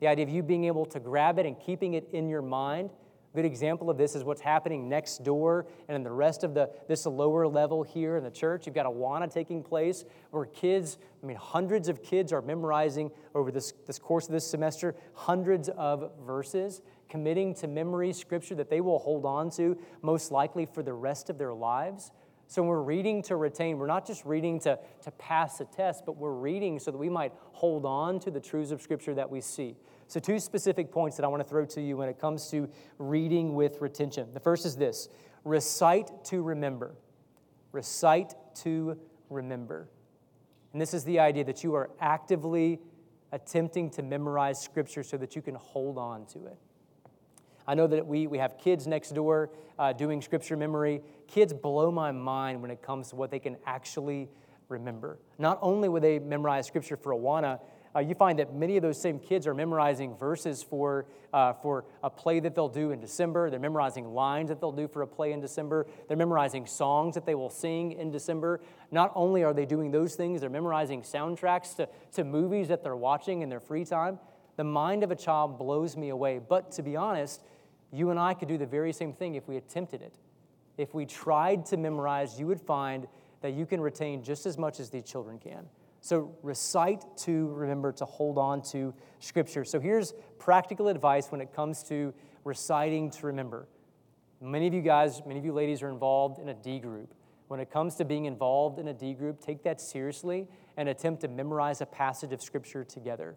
[0.00, 2.90] the idea of you being able to grab it and keeping it in your mind.
[3.34, 6.70] Good example of this is what's happening next door and in the rest of the
[6.86, 8.66] this lower level here in the church.
[8.66, 13.50] You've got Awana taking place where kids, I mean, hundreds of kids are memorizing over
[13.50, 18.80] this, this course of this semester, hundreds of verses committing to memory scripture that they
[18.80, 22.10] will hold on to most likely for the rest of their lives.
[22.48, 26.04] So when we're reading to retain, we're not just reading to, to pass a test,
[26.04, 29.30] but we're reading so that we might hold on to the truths of Scripture that
[29.30, 29.74] we see.
[30.12, 32.68] So, two specific points that I want to throw to you when it comes to
[32.98, 34.28] reading with retention.
[34.34, 35.08] The first is this
[35.42, 36.94] recite to remember.
[37.72, 38.98] Recite to
[39.30, 39.88] remember.
[40.74, 42.78] And this is the idea that you are actively
[43.32, 46.58] attempting to memorize Scripture so that you can hold on to it.
[47.66, 49.48] I know that we, we have kids next door
[49.78, 51.00] uh, doing scripture memory.
[51.26, 54.28] Kids blow my mind when it comes to what they can actually
[54.68, 55.20] remember.
[55.38, 57.60] Not only will they memorize scripture for Awana,
[57.94, 61.84] uh, you find that many of those same kids are memorizing verses for, uh, for
[62.02, 63.50] a play that they'll do in December.
[63.50, 65.86] They're memorizing lines that they'll do for a play in December.
[66.08, 68.60] They're memorizing songs that they will sing in December.
[68.90, 72.96] Not only are they doing those things, they're memorizing soundtracks to, to movies that they're
[72.96, 74.18] watching in their free time.
[74.56, 76.38] The mind of a child blows me away.
[76.38, 77.42] But to be honest,
[77.92, 80.14] you and I could do the very same thing if we attempted it.
[80.78, 83.06] If we tried to memorize, you would find
[83.42, 85.66] that you can retain just as much as these children can.
[86.02, 89.64] So recite to remember to hold on to Scripture.
[89.64, 92.12] So here's practical advice when it comes to
[92.44, 93.68] reciting to remember.
[94.40, 97.14] Many of you guys, many of you ladies are involved in a D group.
[97.46, 101.20] When it comes to being involved in a D group, take that seriously and attempt
[101.20, 103.36] to memorize a passage of Scripture together.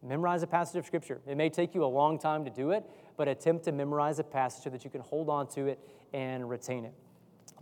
[0.00, 1.22] Memorize a passage of Scripture.
[1.26, 2.84] It may take you a long time to do it,
[3.16, 5.80] but attempt to memorize a passage so that you can hold on to it
[6.12, 6.94] and retain it.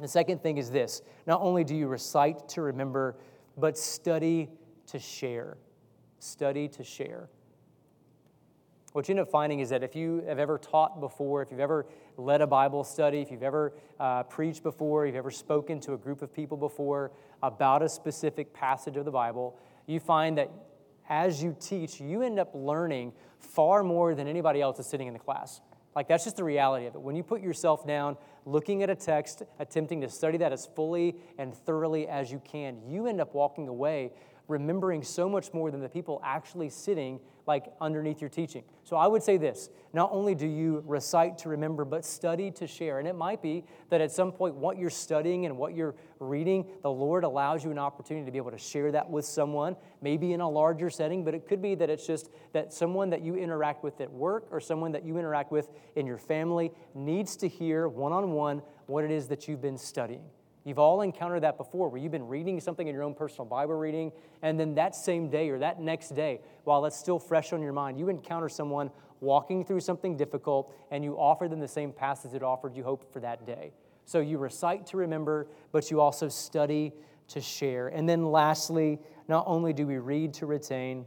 [0.01, 3.17] The second thing is this not only do you recite to remember,
[3.57, 4.51] but study
[4.87, 5.57] to share.
[6.19, 7.29] Study to share.
[8.93, 11.61] What you end up finding is that if you have ever taught before, if you've
[11.61, 11.87] ever
[12.19, 15.97] led a Bible study, if you've ever uh, preached before, you've ever spoken to a
[15.97, 17.11] group of people before
[17.43, 20.51] about a specific passage of the Bible, you find that
[21.09, 25.15] as you teach, you end up learning far more than anybody else is sitting in
[25.15, 25.61] the class.
[25.97, 27.01] Like, that's just the reality of it.
[27.01, 31.17] When you put yourself down, looking at a text, attempting to study that as fully
[31.39, 34.13] and thoroughly as you can, you end up walking away
[34.49, 38.65] remembering so much more than the people actually sitting like underneath your teaching.
[38.85, 42.67] So I would say this not only do you recite to remember, but study to
[42.67, 42.99] share.
[42.99, 46.67] And it might be that at some point, what you're studying and what you're reading,
[46.83, 50.33] the Lord allows you an opportunity to be able to share that with someone, maybe
[50.33, 53.37] in a larger setting, but it could be that it's just that someone that you
[53.37, 57.49] interact with at work or someone that you interact with in your family needs to
[57.49, 60.25] hear one on one what it is that you've been studying.
[60.65, 63.75] You've all encountered that before where you've been reading something in your own personal Bible
[63.75, 67.63] reading, and then that same day or that next day, while it's still fresh on
[67.63, 68.91] your mind, you encounter someone
[69.21, 73.13] walking through something difficult and you offer them the same passage it offered you hope
[73.13, 73.73] for that day.
[74.05, 76.93] So you recite to remember, but you also study
[77.29, 77.89] to share.
[77.89, 78.99] And then lastly,
[79.29, 81.07] not only do we read to retain,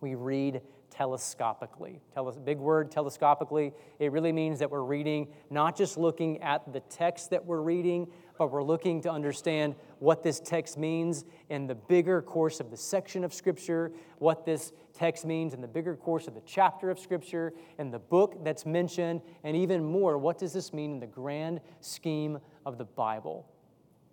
[0.00, 0.62] we read
[0.96, 2.00] telescopically.
[2.16, 3.72] Teles- big word, telescopically.
[3.98, 8.08] It really means that we're reading, not just looking at the text that we're reading,
[8.38, 12.76] but we're looking to understand what this text means in the bigger course of the
[12.76, 16.98] section of Scripture, what this text means in the bigger course of the chapter of
[16.98, 21.06] Scripture, and the book that's mentioned, and even more, what does this mean in the
[21.06, 23.46] grand scheme of the Bible?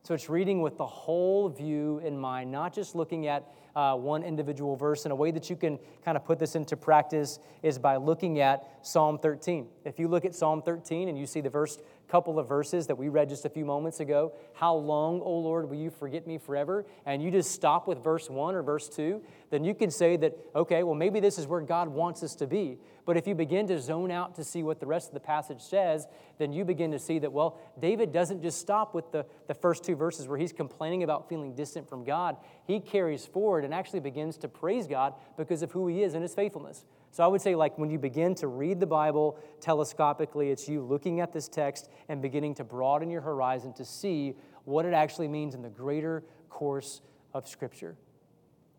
[0.04, 4.24] So it's reading with the whole view in mind, not just looking at uh, one
[4.24, 5.06] individual verse.
[5.06, 8.40] And a way that you can kind of put this into practice is by looking
[8.40, 9.68] at Psalm 13.
[9.86, 12.98] If you look at Psalm 13 and you see the first couple of verses that
[12.98, 14.34] we read just a few moments ago.
[14.54, 16.86] How long, O Lord, will you forget me forever?
[17.06, 20.38] And you just stop with verse 1 or verse 2, then you can say that,
[20.54, 22.78] okay, well, maybe this is where God wants us to be.
[23.06, 25.62] But if you begin to zone out to see what the rest of the passage
[25.62, 26.06] says,
[26.38, 29.86] then you begin to see that, well, David doesn't just stop with the, the first
[29.86, 32.36] two verses where he's complaining about feeling distant from God.
[32.66, 36.22] He carries forward and actually begins to praise God because of who he is and
[36.22, 36.84] his faithfulness.
[37.12, 40.82] So I would say, like, when you begin to read the Bible telescopically, it's you
[40.82, 44.34] looking at this text and beginning to broaden your horizon to see
[44.64, 47.02] what it actually means in the greater course
[47.34, 47.98] of Scripture.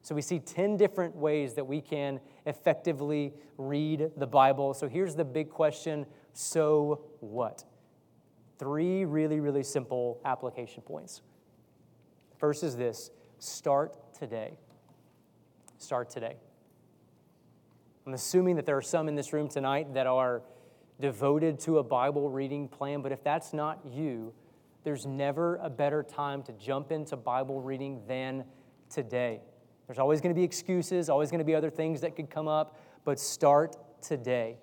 [0.00, 4.72] So we see 10 different ways that we can effectively read the Bible.
[4.74, 7.64] So here's the big question so what?
[8.58, 11.20] Three really, really simple application points.
[12.38, 14.56] First is this start today.
[15.78, 16.36] Start today.
[18.04, 20.42] I'm assuming that there are some in this room tonight that are
[21.00, 24.32] devoted to a Bible reading plan, but if that's not you,
[24.82, 28.44] there's never a better time to jump into Bible reading than
[28.90, 29.40] today.
[29.86, 32.48] There's always going to be excuses, always going to be other things that could come
[32.48, 34.56] up, but start today.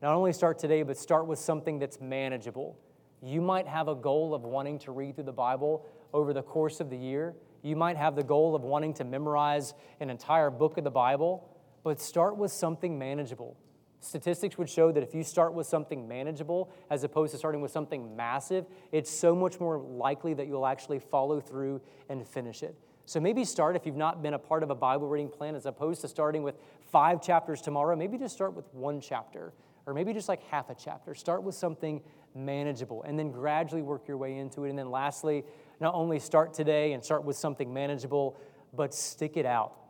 [0.00, 2.78] Not only start today, but start with something that's manageable.
[3.20, 6.78] You might have a goal of wanting to read through the Bible over the course
[6.78, 7.34] of the year.
[7.62, 11.57] You might have the goal of wanting to memorize an entire book of the Bible
[11.88, 13.56] but start with something manageable.
[14.00, 17.70] Statistics would show that if you start with something manageable as opposed to starting with
[17.70, 21.80] something massive, it's so much more likely that you'll actually follow through
[22.10, 22.76] and finish it.
[23.06, 25.64] So maybe start if you've not been a part of a Bible reading plan as
[25.64, 26.56] opposed to starting with
[26.92, 29.54] five chapters tomorrow, maybe just start with one chapter
[29.86, 31.14] or maybe just like half a chapter.
[31.14, 32.02] Start with something
[32.34, 34.68] manageable and then gradually work your way into it.
[34.68, 35.42] And then lastly,
[35.80, 38.36] not only start today and start with something manageable,
[38.74, 39.87] but stick it out.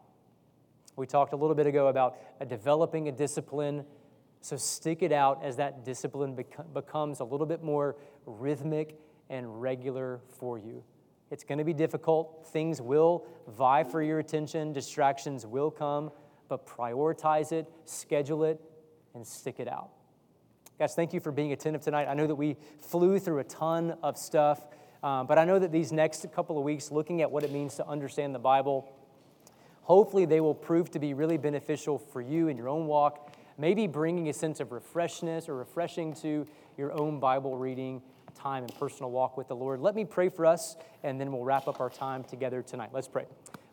[0.99, 3.85] We talked a little bit ago about a developing a discipline.
[4.41, 7.97] So stick it out as that discipline bec- becomes a little bit more
[8.27, 8.99] rhythmic
[9.31, 10.83] and regular for you.
[11.31, 12.49] It's going to be difficult.
[12.53, 16.11] Things will vie for your attention, distractions will come,
[16.49, 18.61] but prioritize it, schedule it,
[19.15, 19.91] and stick it out.
[20.79, 22.07] Guys, thank you for being attentive tonight.
[22.09, 24.65] I know that we flew through a ton of stuff,
[25.03, 27.75] um, but I know that these next couple of weeks, looking at what it means
[27.77, 28.89] to understand the Bible,
[29.89, 33.87] Hopefully, they will prove to be really beneficial for you in your own walk, maybe
[33.87, 38.03] bringing a sense of refreshness or refreshing to your own Bible reading
[38.35, 39.81] time and personal walk with the Lord.
[39.81, 42.91] Let me pray for us, and then we'll wrap up our time together tonight.
[42.93, 43.25] Let's pray.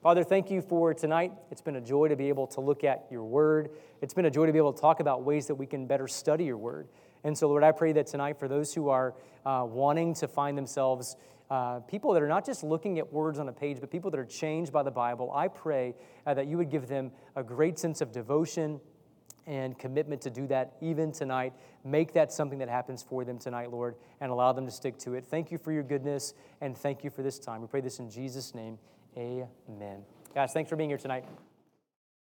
[0.01, 1.33] Father, thank you for tonight.
[1.51, 3.71] It's been a joy to be able to look at your word.
[4.01, 6.07] It's been a joy to be able to talk about ways that we can better
[6.07, 6.87] study your word.
[7.25, 10.57] And so, Lord, I pray that tonight for those who are uh, wanting to find
[10.57, 11.17] themselves
[11.49, 14.19] uh, people that are not just looking at words on a page, but people that
[14.19, 17.77] are changed by the Bible, I pray uh, that you would give them a great
[17.77, 18.79] sense of devotion
[19.47, 21.53] and commitment to do that even tonight.
[21.83, 25.13] Make that something that happens for them tonight, Lord, and allow them to stick to
[25.13, 25.25] it.
[25.25, 27.61] Thank you for your goodness, and thank you for this time.
[27.61, 28.79] We pray this in Jesus' name.
[29.17, 30.03] Amen.
[30.33, 31.25] Guys, thanks for being here tonight.